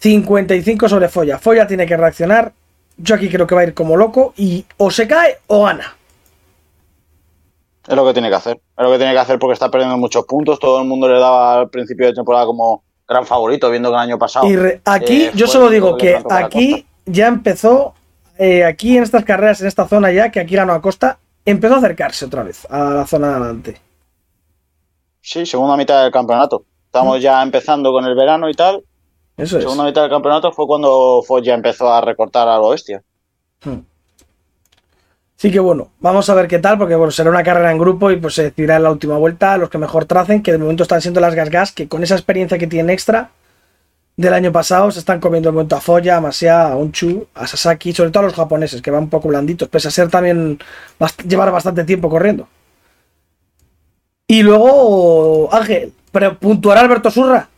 55 0.00 0.88
sobre 0.88 1.08
Folla. 1.08 1.38
Folla 1.38 1.66
tiene 1.66 1.86
que 1.86 1.96
reaccionar. 1.96 2.52
Yo 2.96 3.14
aquí 3.14 3.28
creo 3.28 3.46
que 3.46 3.54
va 3.54 3.60
a 3.62 3.64
ir 3.64 3.74
como 3.74 3.96
loco 3.96 4.32
y 4.36 4.64
o 4.78 4.90
se 4.90 5.06
cae 5.06 5.38
o 5.46 5.64
gana. 5.64 5.96
Es 7.86 7.96
lo 7.96 8.04
que 8.06 8.12
tiene 8.12 8.28
que 8.28 8.34
hacer. 8.36 8.56
Es 8.76 8.84
lo 8.84 8.90
que 8.90 8.98
tiene 8.98 9.12
que 9.12 9.18
hacer 9.18 9.38
porque 9.38 9.54
está 9.54 9.70
perdiendo 9.70 9.96
muchos 9.96 10.24
puntos. 10.26 10.58
Todo 10.58 10.80
el 10.80 10.86
mundo 10.88 11.08
le 11.08 11.18
daba 11.18 11.60
al 11.60 11.70
principio 11.70 12.06
de 12.06 12.12
temporada 12.14 12.46
como 12.46 12.82
gran 13.08 13.26
favorito, 13.26 13.70
viendo 13.70 13.88
que 13.90 13.94
el 13.96 14.00
año 14.00 14.18
pasado. 14.18 14.46
Y 14.46 14.56
re- 14.56 14.80
aquí 14.84 15.22
eh, 15.24 15.30
yo 15.34 15.46
solo 15.46 15.68
digo 15.68 15.96
que 15.96 16.22
aquí 16.30 16.86
ya 17.06 17.26
empezó, 17.26 17.94
eh, 18.38 18.64
aquí 18.64 18.96
en 18.96 19.02
estas 19.02 19.24
carreras, 19.24 19.60
en 19.60 19.66
esta 19.66 19.88
zona 19.88 20.12
ya, 20.12 20.30
que 20.30 20.40
aquí 20.40 20.54
ganó 20.54 20.72
Acosta, 20.74 21.18
empezó 21.44 21.74
a 21.74 21.78
acercarse 21.78 22.26
otra 22.26 22.42
vez 22.44 22.66
a 22.70 22.78
la 22.90 23.06
zona 23.06 23.28
de 23.28 23.34
adelante. 23.34 23.80
Sí, 25.20 25.44
segunda 25.44 25.76
mitad 25.76 26.02
del 26.04 26.12
campeonato. 26.12 26.64
Estamos 26.86 27.18
Mm. 27.18 27.20
ya 27.20 27.42
empezando 27.42 27.92
con 27.92 28.04
el 28.04 28.14
verano 28.14 28.48
y 28.48 28.54
tal. 28.54 28.84
Eso 29.42 29.56
es. 29.58 29.62
Segunda 29.64 29.84
mitad 29.84 30.02
del 30.02 30.10
campeonato 30.10 30.52
fue 30.52 30.66
cuando 30.66 31.22
Foy 31.26 31.42
ya 31.42 31.54
empezó 31.54 31.92
a 31.92 32.00
recortar 32.00 32.48
a 32.48 32.58
lo 32.58 32.70
bestia. 32.70 33.02
Hmm. 33.64 33.80
Sí 35.36 35.50
que 35.50 35.58
bueno, 35.58 35.88
vamos 36.00 36.28
a 36.28 36.34
ver 36.34 36.48
qué 36.48 36.58
tal, 36.58 36.76
porque 36.76 36.94
bueno, 36.94 37.10
será 37.10 37.30
una 37.30 37.42
carrera 37.42 37.72
en 37.72 37.78
grupo 37.78 38.10
y 38.10 38.16
pues 38.16 38.34
se 38.34 38.42
decidirá 38.42 38.76
en 38.76 38.82
la 38.82 38.90
última 38.90 39.16
vuelta 39.16 39.56
los 39.56 39.70
que 39.70 39.78
mejor 39.78 40.04
tracen, 40.04 40.42
que 40.42 40.52
de 40.52 40.58
momento 40.58 40.82
están 40.82 41.00
siendo 41.00 41.20
las 41.20 41.34
Gas 41.34 41.48
Gas, 41.48 41.72
que 41.72 41.88
con 41.88 42.02
esa 42.02 42.14
experiencia 42.14 42.58
que 42.58 42.66
tienen 42.66 42.90
extra 42.90 43.30
del 44.16 44.34
año 44.34 44.52
pasado 44.52 44.90
se 44.90 44.98
están 44.98 45.18
comiendo 45.18 45.48
el 45.48 45.54
momento 45.54 45.76
a 45.76 45.80
Foya, 45.80 46.18
a 46.18 46.20
Masia, 46.20 46.68
a 46.68 46.76
Unchu, 46.76 47.26
a 47.34 47.46
Sasaki, 47.46 47.94
sobre 47.94 48.10
todo 48.10 48.24
a 48.24 48.26
los 48.26 48.34
japoneses, 48.34 48.82
que 48.82 48.90
van 48.90 49.04
un 49.04 49.08
poco 49.08 49.28
blanditos, 49.28 49.66
pese 49.70 49.88
a 49.88 49.90
ser 49.90 50.10
también 50.10 50.58
bast- 50.98 51.26
llevar 51.26 51.50
bastante 51.50 51.84
tiempo 51.84 52.10
corriendo. 52.10 52.46
Y 54.26 54.42
luego, 54.42 55.48
Ángel, 55.52 55.94
pero 56.12 56.36
puntuará 56.38 56.82
Alberto 56.82 57.10
Surra. 57.10 57.48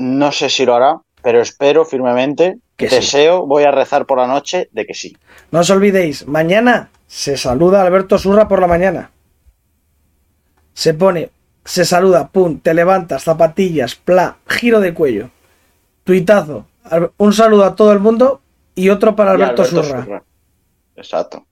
No 0.00 0.32
sé 0.32 0.48
si 0.48 0.64
lo 0.64 0.74
hará, 0.74 1.02
pero 1.22 1.42
espero 1.42 1.84
firmemente, 1.84 2.56
Que 2.76 2.88
sí. 2.88 2.94
deseo, 2.96 3.46
voy 3.46 3.64
a 3.64 3.70
rezar 3.70 4.06
por 4.06 4.16
la 4.16 4.26
noche 4.26 4.70
de 4.72 4.86
que 4.86 4.94
sí. 4.94 5.14
No 5.50 5.60
os 5.60 5.68
olvidéis, 5.68 6.26
mañana 6.26 6.88
se 7.06 7.36
saluda 7.36 7.82
Alberto 7.82 8.16
Surra 8.16 8.48
por 8.48 8.62
la 8.62 8.66
mañana. 8.66 9.10
Se 10.72 10.94
pone, 10.94 11.30
se 11.66 11.84
saluda, 11.84 12.28
pum, 12.28 12.60
te 12.60 12.72
levantas, 12.72 13.24
zapatillas, 13.24 13.94
pla, 13.94 14.38
giro 14.46 14.80
de 14.80 14.94
cuello, 14.94 15.28
tuitazo. 16.04 16.66
Un 17.18 17.34
saludo 17.34 17.66
a 17.66 17.76
todo 17.76 17.92
el 17.92 17.98
mundo 18.00 18.40
y 18.74 18.88
otro 18.88 19.14
para 19.14 19.32
Alberto, 19.32 19.66
Surra. 19.66 20.22
Exacto. 20.96 21.44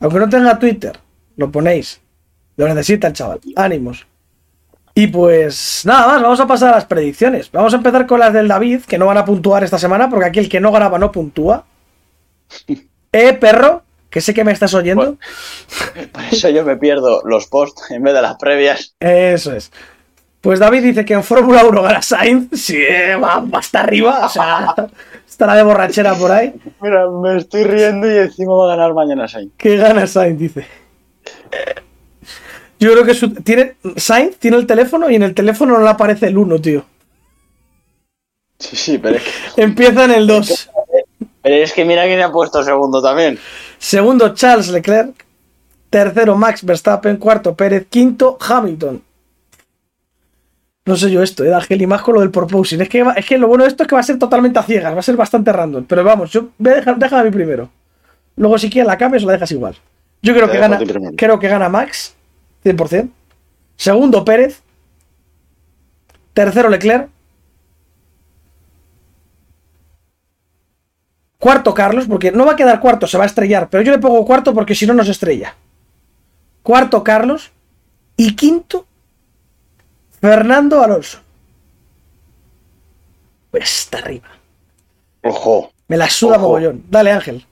Aunque 0.00 0.18
no 0.18 0.28
tenga 0.30 0.58
Twitter, 0.58 0.98
lo 1.36 1.52
ponéis. 1.52 2.00
Lo 2.56 2.66
necesita 2.68 3.08
el 3.08 3.12
chaval. 3.12 3.40
Ánimos. 3.54 4.06
Y 4.98 5.08
pues 5.08 5.82
nada 5.84 6.06
más, 6.06 6.22
vamos 6.22 6.40
a 6.40 6.46
pasar 6.46 6.70
a 6.70 6.76
las 6.76 6.86
predicciones. 6.86 7.52
Vamos 7.52 7.74
a 7.74 7.76
empezar 7.76 8.06
con 8.06 8.18
las 8.18 8.32
del 8.32 8.48
David, 8.48 8.80
que 8.88 8.96
no 8.96 9.04
van 9.04 9.18
a 9.18 9.26
puntuar 9.26 9.62
esta 9.62 9.78
semana, 9.78 10.08
porque 10.08 10.24
aquí 10.24 10.38
el 10.38 10.48
que 10.48 10.58
no 10.58 10.72
graba 10.72 10.98
no 10.98 11.12
puntúa. 11.12 11.64
Eh, 13.12 13.32
perro, 13.32 13.82
que 14.10 14.20
sé 14.20 14.34
que 14.34 14.44
me 14.44 14.52
estás 14.52 14.74
oyendo. 14.74 15.16
Por 16.12 16.22
eso 16.30 16.50
yo 16.50 16.64
me 16.64 16.76
pierdo 16.76 17.22
los 17.24 17.46
posts 17.46 17.90
en 17.90 18.02
vez 18.02 18.12
de 18.12 18.20
las 18.20 18.36
previas. 18.36 18.94
Eso 19.00 19.54
es. 19.54 19.72
Pues 20.42 20.58
David 20.58 20.82
dice 20.82 21.04
que 21.06 21.14
en 21.14 21.22
Fórmula 21.22 21.64
1 21.64 21.82
gana 21.82 22.02
Sainz. 22.02 22.50
Sí, 22.60 22.76
eh, 22.76 23.16
va, 23.16 23.40
va 23.40 23.60
hasta 23.60 23.80
arriba. 23.80 24.26
O 24.26 24.28
sea, 24.28 24.74
estará 25.26 25.54
de 25.54 25.62
borrachera 25.62 26.14
por 26.14 26.30
ahí. 26.30 26.52
Mira, 26.82 27.08
me 27.08 27.38
estoy 27.38 27.64
riendo 27.64 28.10
y 28.10 28.18
encima 28.18 28.52
va 28.52 28.64
a 28.64 28.76
ganar 28.76 28.92
mañana 28.92 29.28
Sainz. 29.28 29.52
Que 29.56 29.78
gana 29.78 30.06
Sainz, 30.06 30.38
dice. 30.38 30.66
Yo 32.78 32.92
creo 32.92 33.04
que 33.04 33.14
su- 33.14 33.30
tiene, 33.34 33.74
Sainz 33.96 34.36
tiene 34.38 34.56
el 34.58 34.66
teléfono 34.66 35.10
y 35.10 35.14
en 35.16 35.22
el 35.22 35.34
teléfono 35.34 35.76
no 35.78 35.82
le 35.84 35.88
aparece 35.90 36.26
el 36.26 36.36
1, 36.38 36.58
tío. 36.60 36.84
Sí, 38.58 38.76
sí, 38.76 38.98
pero 38.98 39.16
es 39.16 39.22
que, 39.22 39.62
Empieza 39.62 40.04
en 40.04 40.10
el 40.12 40.26
2. 40.26 40.70
pero 41.42 41.54
es 41.56 41.72
que 41.72 41.84
mira 41.84 42.04
quién 42.04 42.20
ha 42.22 42.32
puesto 42.32 42.62
segundo 42.62 43.02
también. 43.02 43.38
Segundo, 43.78 44.34
Charles 44.34 44.68
Leclerc. 44.68 45.14
Tercero, 45.90 46.36
Max 46.36 46.64
Verstappen. 46.64 47.16
Cuarto, 47.18 47.54
Pérez. 47.54 47.86
Quinto, 47.88 48.36
Hamilton. 48.40 49.02
No 50.86 50.96
sé 50.96 51.10
yo 51.10 51.22
esto, 51.22 51.44
¿eh? 51.44 51.52
Ángel, 51.52 51.82
y 51.82 51.86
más 51.86 52.00
con 52.02 52.14
lo 52.14 52.20
del 52.20 52.30
proposing. 52.30 52.80
Es 52.80 52.88
que, 52.88 53.02
va- 53.02 53.12
es 53.14 53.26
que 53.26 53.38
lo 53.38 53.48
bueno 53.48 53.64
de 53.64 53.68
esto 53.70 53.82
es 53.82 53.88
que 53.88 53.94
va 53.94 54.00
a 54.00 54.04
ser 54.04 54.18
totalmente 54.18 54.58
a 54.58 54.62
ciegas, 54.62 54.94
va 54.94 55.00
a 55.00 55.02
ser 55.02 55.16
bastante 55.16 55.52
random. 55.52 55.84
Pero 55.84 56.04
vamos, 56.04 56.30
yo 56.30 56.48
voy 56.58 56.72
a 56.72 56.76
dejar, 56.76 56.96
déjame 56.96 57.22
a 57.22 57.24
mí 57.24 57.30
primero. 57.30 57.68
Luego, 58.36 58.56
si 58.58 58.70
quieres, 58.70 58.86
la 58.86 58.96
cambias 58.98 59.22
o 59.24 59.26
la 59.26 59.32
dejas 59.32 59.50
igual. 59.52 59.76
Yo 60.22 60.34
creo 60.34 60.46
Te 60.46 60.52
que 60.52 60.58
gana, 60.58 60.78
creo 61.16 61.38
que 61.38 61.48
gana 61.48 61.68
Max, 61.68 62.14
100%. 62.66 63.10
Segundo, 63.76 64.24
Pérez. 64.24 64.62
Tercero, 66.34 66.68
Leclerc. 66.68 67.08
Cuarto, 71.38 71.74
Carlos, 71.74 72.06
porque 72.08 72.32
no 72.32 72.44
va 72.46 72.52
a 72.52 72.56
quedar 72.56 72.80
cuarto, 72.80 73.06
se 73.06 73.18
va 73.18 73.24
a 73.24 73.26
estrellar. 73.26 73.68
Pero 73.70 73.82
yo 73.84 73.92
le 73.92 73.98
pongo 73.98 74.24
cuarto 74.24 74.52
porque 74.54 74.74
si 74.74 74.86
no, 74.86 74.94
no 74.94 75.04
se 75.04 75.12
estrella. 75.12 75.54
Cuarto, 76.62 77.04
Carlos. 77.04 77.52
Y 78.16 78.34
quinto, 78.34 78.86
Fernando 80.20 80.82
Alonso. 80.82 81.18
Pues 83.50 83.64
está 83.64 83.98
arriba. 83.98 84.28
Ojo, 85.22 85.70
Me 85.88 85.96
la 85.98 86.08
suda 86.08 86.36
Ojo. 86.36 86.42
mogollón. 86.46 86.84
Dale, 86.88 87.12
Ángel. 87.12 87.46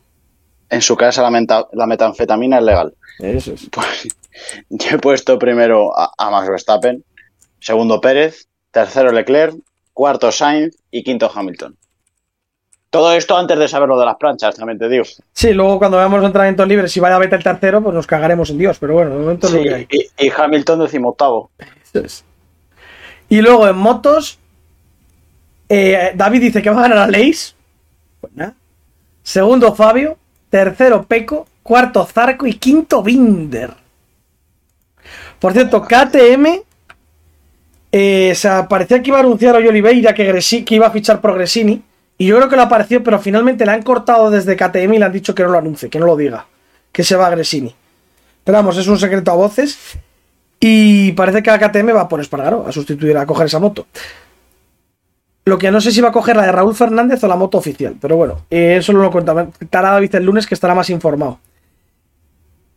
En 0.74 0.82
su 0.82 0.96
casa 0.96 1.22
la, 1.22 1.86
metanfetamina 1.86 2.58
es 2.58 2.64
legal. 2.64 2.94
Eso 3.20 3.52
es. 3.54 3.68
Pues 3.70 4.08
yo 4.68 4.96
he 4.96 4.98
puesto 4.98 5.38
primero 5.38 5.96
a, 5.98 6.10
a 6.18 6.30
Max 6.30 6.48
Verstappen, 6.48 7.04
segundo 7.60 8.00
Pérez, 8.00 8.46
tercero 8.70 9.12
Leclerc, 9.12 9.54
cuarto 9.92 10.30
Sainz 10.32 10.76
y 10.90 11.02
quinto 11.04 11.30
Hamilton. 11.32 11.76
Todo 12.90 13.12
esto 13.14 13.36
antes 13.36 13.58
de 13.58 13.66
saber 13.66 13.88
lo 13.88 13.98
de 13.98 14.06
las 14.06 14.16
planchas, 14.16 14.54
también 14.54 14.78
te 14.78 14.88
digo. 14.88 15.04
Sí, 15.32 15.52
luego 15.52 15.78
cuando 15.78 15.96
veamos 15.96 16.20
los 16.20 16.26
entrenamientos 16.28 16.68
libres, 16.68 16.92
si 16.92 17.00
vaya 17.00 17.16
a 17.16 17.18
vete 17.18 17.34
el 17.34 17.42
tercero, 17.42 17.82
pues 17.82 17.92
nos 17.92 18.06
cagaremos 18.06 18.50
en 18.50 18.58
Dios. 18.58 18.78
Pero 18.78 18.94
bueno, 18.94 19.10
de 19.10 19.16
momento 19.18 19.48
es 19.48 19.52
lo 19.52 19.58
Sí, 19.58 19.64
que 19.68 19.74
hay. 19.74 19.88
y, 19.90 20.26
y 20.26 20.32
Hamilton 20.36 20.78
decimoctavo. 20.78 21.50
Eso 21.82 22.04
es. 22.04 22.24
Y 23.28 23.40
luego 23.42 23.66
en 23.66 23.76
motos, 23.76 24.38
eh, 25.68 26.12
David 26.14 26.40
dice 26.40 26.62
que 26.62 26.70
va 26.70 26.78
a 26.78 26.82
ganar 26.82 26.98
a 26.98 27.06
Leis. 27.08 27.56
Pues 28.20 28.32
nada. 28.36 28.54
Segundo 29.24 29.74
Fabio. 29.74 30.16
Tercero 30.58 31.04
Peco. 31.04 31.48
Cuarto 31.64 32.04
Zarco. 32.04 32.46
Y 32.46 32.52
quinto 32.54 33.02
Binder. 33.02 33.72
Por 35.40 35.52
cierto, 35.52 35.82
KTM. 35.82 36.62
eh, 37.90 38.32
se 38.36 38.48
parecía 38.68 39.02
que 39.02 39.10
iba 39.10 39.16
a 39.16 39.20
anunciar 39.20 39.56
hoy 39.56 39.66
Oliveira 39.66 40.14
que, 40.14 40.32
Gresi- 40.32 40.64
que 40.64 40.76
iba 40.76 40.86
a 40.86 40.92
fichar 40.92 41.20
por 41.20 41.34
Gresini. 41.34 41.82
Y 42.18 42.26
yo 42.26 42.36
creo 42.36 42.48
que 42.48 42.54
lo 42.54 42.62
apareció, 42.62 43.02
pero 43.02 43.18
finalmente 43.18 43.66
le 43.66 43.72
han 43.72 43.82
cortado 43.82 44.30
desde 44.30 44.54
KTM 44.54 44.94
y 44.94 44.98
le 44.98 45.04
han 45.06 45.12
dicho 45.12 45.34
que 45.34 45.42
no 45.42 45.48
lo 45.48 45.58
anuncie, 45.58 45.90
que 45.90 45.98
no 45.98 46.06
lo 46.06 46.14
diga. 46.16 46.46
Que 46.92 47.02
se 47.02 47.16
va 47.16 47.26
a 47.26 47.30
Gresini. 47.30 47.74
Pero 48.44 48.56
vamos, 48.58 48.76
es 48.76 48.86
un 48.86 48.98
secreto 49.00 49.32
a 49.32 49.34
voces. 49.34 49.76
Y 50.60 51.10
parece 51.12 51.42
que 51.42 51.50
la 51.50 51.58
KTM 51.58 51.96
va 51.96 52.08
por 52.08 52.20
Espargaro 52.20 52.64
a 52.64 52.70
sustituir, 52.70 53.16
a 53.18 53.26
coger 53.26 53.46
esa 53.46 53.58
moto. 53.58 53.88
Lo 55.46 55.58
que 55.58 55.70
no 55.70 55.80
sé 55.80 55.92
si 55.92 56.00
va 56.00 56.08
a 56.08 56.12
coger 56.12 56.36
la 56.36 56.46
de 56.46 56.52
Raúl 56.52 56.74
Fernández 56.74 57.22
o 57.22 57.28
la 57.28 57.36
moto 57.36 57.58
oficial. 57.58 57.96
Pero 58.00 58.16
bueno, 58.16 58.42
eh, 58.50 58.76
eso 58.78 58.92
lo 58.92 59.10
contará 59.10 59.50
David 59.70 60.14
el 60.14 60.24
lunes 60.24 60.46
que 60.46 60.54
estará 60.54 60.74
más 60.74 60.88
informado. 60.90 61.38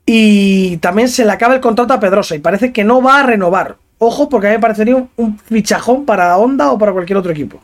Y 0.06 0.77
también 0.77 1.10
se 1.10 1.25
le 1.25 1.32
acaba 1.32 1.56
el 1.56 1.62
contrato 1.62 1.93
a 1.93 1.99
Pedrosa 1.99 2.36
y 2.36 2.39
parece 2.39 2.71
que 2.73 2.84
no 2.84 3.01
va 3.01 3.19
a 3.19 3.23
renovar. 3.23 3.77
Ojo, 3.99 4.30
porque 4.30 4.47
a 4.47 4.49
mí 4.51 4.56
me 4.58 4.62
parecería 4.62 4.95
un, 4.95 5.10
un 5.15 5.39
fichajón 5.39 6.06
para 6.06 6.38
Honda 6.38 6.71
o 6.71 6.77
para 6.77 6.93
cualquier 6.93 7.17
otro 7.17 7.32
equipo. 7.32 7.60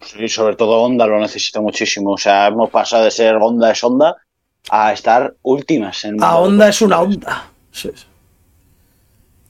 Sí, 0.00 0.28
sobre 0.28 0.56
todo 0.56 0.82
Honda 0.82 1.06
lo 1.06 1.18
necesita 1.18 1.60
muchísimo. 1.60 2.12
O 2.12 2.18
sea, 2.18 2.46
hemos 2.46 2.70
pasado 2.70 3.04
de 3.04 3.10
ser 3.10 3.36
Honda 3.36 3.70
es 3.70 3.82
Honda 3.84 4.16
a 4.70 4.92
estar 4.92 5.34
últimas 5.42 6.04
en 6.04 6.22
A 6.22 6.36
Honda 6.36 6.68
es 6.68 6.80
una 6.82 7.00
Honda. 7.00 7.50
Eso 7.72 7.90
es. 7.90 8.06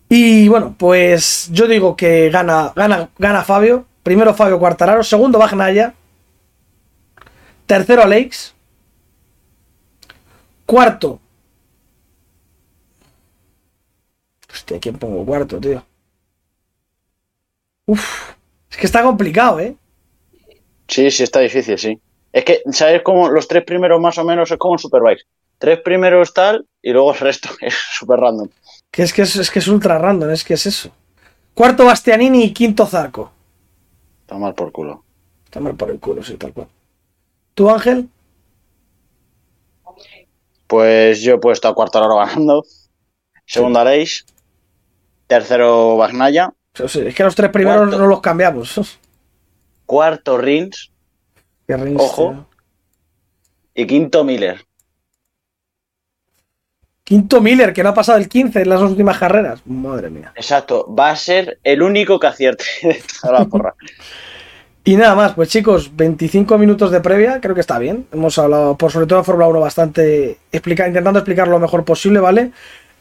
Y 0.09 0.49
bueno, 0.49 0.75
pues 0.77 1.49
yo 1.53 1.69
digo 1.69 1.95
que 1.97 2.31
gana, 2.31 2.73
gana, 2.75 3.09
gana 3.17 3.45
Fabio. 3.45 3.87
Primero 4.03 4.35
Fabio 4.35 4.59
Quartararo, 4.59 5.03
segundo 5.03 5.39
Bagnaya. 5.39 5.95
Tercero 7.67 8.03
Alex. 8.03 8.55
Cuarto. 10.67 11.21
Hostia, 14.53 14.81
¿quién 14.81 14.99
pongo 14.99 15.25
cuarto, 15.25 15.61
tío? 15.61 15.85
Uf, 17.87 18.33
es 18.71 18.77
que 18.77 18.87
está 18.87 19.03
complicado, 19.03 19.61
¿eh? 19.61 19.77
Sí, 20.89 21.11
sí, 21.11 21.23
está 21.23 21.41
difícil, 21.41 21.79
sí. 21.79 22.01
Es 22.33 22.45
que, 22.45 22.63
¿sabes 22.73 23.03
cómo? 23.03 23.29
Los 23.29 23.49
tres 23.49 23.65
primeros 23.65 24.01
más 24.01 24.19
o 24.19 24.25
menos 24.25 24.51
es 24.51 24.59
como 24.59 24.75
en 24.75 24.79
Superbike. 24.79 25.27
Tres 25.59 25.81
primeros 25.81 26.33
tal 26.33 26.67
y 26.83 26.93
luego 26.93 27.13
el 27.13 27.19
resto 27.19 27.49
es 27.61 27.75
súper 27.75 28.21
random. 28.21 28.49
Que 28.91 29.03
es 29.03 29.13
que 29.13 29.23
es, 29.23 29.37
es 29.37 29.51
que 29.51 29.59
es 29.59 29.69
ultra 29.69 29.99
random, 29.99 30.31
es 30.31 30.45
que 30.45 30.55
es 30.55 30.67
eso. 30.67 30.91
Cuarto 31.55 31.85
Bastianini 31.85 32.45
y 32.45 32.53
quinto 32.53 32.87
Zarco. 32.87 33.33
Está 34.31 34.39
mal 34.39 34.55
por 34.55 34.71
culo. 34.71 35.03
Está 35.45 35.59
mal 35.59 35.75
por 35.75 35.91
el 35.91 35.99
culo, 35.99 36.23
sí, 36.23 36.37
tal 36.37 36.53
cual. 36.53 36.69
¿Tú, 37.55 37.69
Ángel? 37.69 38.09
Pues 40.69 41.21
yo 41.21 41.35
he 41.35 41.39
puesto 41.39 41.67
a 41.67 41.75
cuarto 41.75 41.99
Loro 41.99 42.15
ganando. 42.19 42.65
Segundo 43.45 43.81
Areish. 43.81 44.25
Tercero 45.27 45.97
Bagnaya. 45.97 46.55
Es 46.75 47.13
que 47.17 47.25
los 47.25 47.35
tres 47.35 47.51
primeros 47.51 47.89
Cuarto. 47.89 47.99
no 47.99 48.07
los 48.07 48.21
cambiamos. 48.21 49.01
Cuarto 49.85 50.39
Rins. 50.39 50.93
Qué 51.67 51.77
rins, 51.77 52.01
Ojo. 52.01 52.31
tío. 52.31 52.47
Y 53.83 53.87
quinto 53.89 54.23
Miller. 54.23 54.65
Quinto 57.11 57.41
Miller, 57.41 57.73
que 57.73 57.83
no 57.83 57.89
ha 57.89 57.95
pasado 57.95 58.19
el 58.19 58.29
15 58.29 58.63
en 58.63 58.69
las 58.69 58.79
dos 58.79 58.93
últimas 58.93 59.19
carreras. 59.19 59.61
Madre 59.67 60.11
mía. 60.11 60.31
Exacto. 60.37 60.87
Va 60.95 61.11
a 61.11 61.17
ser 61.17 61.59
el 61.65 61.83
único 61.83 62.21
que 62.21 62.29
acierte 62.29 62.65
de 62.85 63.03
toda 63.21 63.41
la 63.41 63.45
porra. 63.47 63.75
Y 64.85 64.95
nada 64.95 65.17
más, 65.17 65.33
pues 65.33 65.49
chicos, 65.49 65.91
25 65.97 66.57
minutos 66.57 66.93
de 66.93 67.01
previa, 67.01 67.41
creo 67.41 67.57
que 67.57 67.63
está 67.63 67.81
bien. 67.81 68.07
Hemos 68.13 68.39
hablado, 68.39 68.79
por 68.79 68.93
sobre 68.93 69.09
todo 69.09 69.19
en 69.19 69.25
Fórmula 69.25 69.49
1, 69.49 69.59
bastante 69.59 70.39
explica, 70.53 70.87
intentando 70.87 71.19
explicar 71.19 71.49
lo 71.49 71.59
mejor 71.59 71.85
posible, 71.85 72.21
¿vale? 72.21 72.53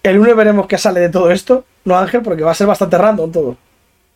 El 0.02 0.16
lunes 0.16 0.36
veremos 0.36 0.66
qué 0.66 0.80
sale 0.80 1.02
de 1.02 1.10
todo 1.10 1.30
esto, 1.30 1.66
¿no, 1.86 1.96
Ángel? 1.96 2.24
Porque 2.24 2.42
va 2.42 2.50
a 2.50 2.56
ser 2.56 2.66
bastante 2.66 2.98
random 2.98 3.32
todo. 3.32 3.58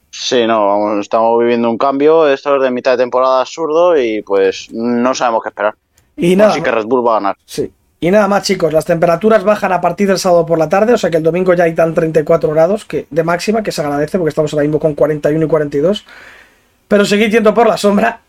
Sí, 0.09 0.47
no, 0.47 0.65
vamos, 0.69 1.01
estamos 1.01 1.39
viviendo 1.39 1.69
un 1.69 1.77
cambio. 1.77 2.27
Esto 2.27 2.55
es 2.55 2.63
de 2.63 2.71
mitad 2.71 2.93
de 2.93 3.03
temporada 3.03 3.41
absurdo 3.41 3.95
y 3.95 4.23
pues 4.23 4.69
no 4.71 5.13
sabemos 5.13 5.43
qué 5.43 5.49
esperar. 5.49 5.75
Y 6.17 6.35
nada, 6.35 6.49
Así 6.49 6.63
que 6.63 6.71
Red 6.71 6.85
Bull 6.85 7.05
va 7.05 7.11
a 7.11 7.19
ganar. 7.19 7.37
sí. 7.45 7.71
Y 8.03 8.11
nada 8.11 8.27
más, 8.27 8.43
chicos, 8.43 8.73
las 8.73 8.83
temperaturas 8.83 9.45
bajan 9.45 9.71
a 9.71 9.79
partir 9.79 10.09
del 10.09 10.19
sábado 10.19 10.45
por 10.45 10.59
la 10.59 10.67
tarde, 10.67 10.91
o 10.91 10.97
sea 10.97 11.09
que 11.09 11.15
el 11.15 11.23
domingo 11.23 11.53
ya 11.53 11.63
hay 11.63 11.73
tan 11.73 11.93
34 11.93 12.49
grados 12.49 12.83
que, 12.83 13.07
de 13.09 13.23
máxima, 13.23 13.63
que 13.63 13.71
se 13.71 13.79
agradece 13.79 14.17
porque 14.17 14.27
estamos 14.27 14.51
ahora 14.51 14.63
mismo 14.63 14.77
con 14.77 14.93
41 14.93 15.45
y 15.45 15.47
42. 15.47 16.03
Pero 16.89 17.05
seguid 17.05 17.31
yendo 17.31 17.53
por 17.53 17.65
la 17.65 17.77
sombra, 17.77 18.19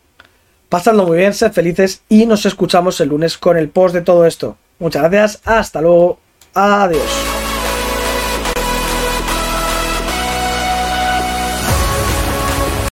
pasadlo 0.68 1.08
muy 1.08 1.18
bien, 1.18 1.34
sed 1.34 1.50
felices 1.50 2.02
y 2.08 2.24
nos 2.24 2.46
escuchamos 2.46 3.00
el 3.00 3.08
lunes 3.08 3.36
con 3.36 3.56
el 3.56 3.68
post 3.68 3.96
de 3.96 4.02
todo 4.02 4.26
esto. 4.26 4.56
Muchas 4.78 5.10
gracias, 5.10 5.40
hasta 5.44 5.80
luego, 5.80 6.20
adiós. 6.54 7.33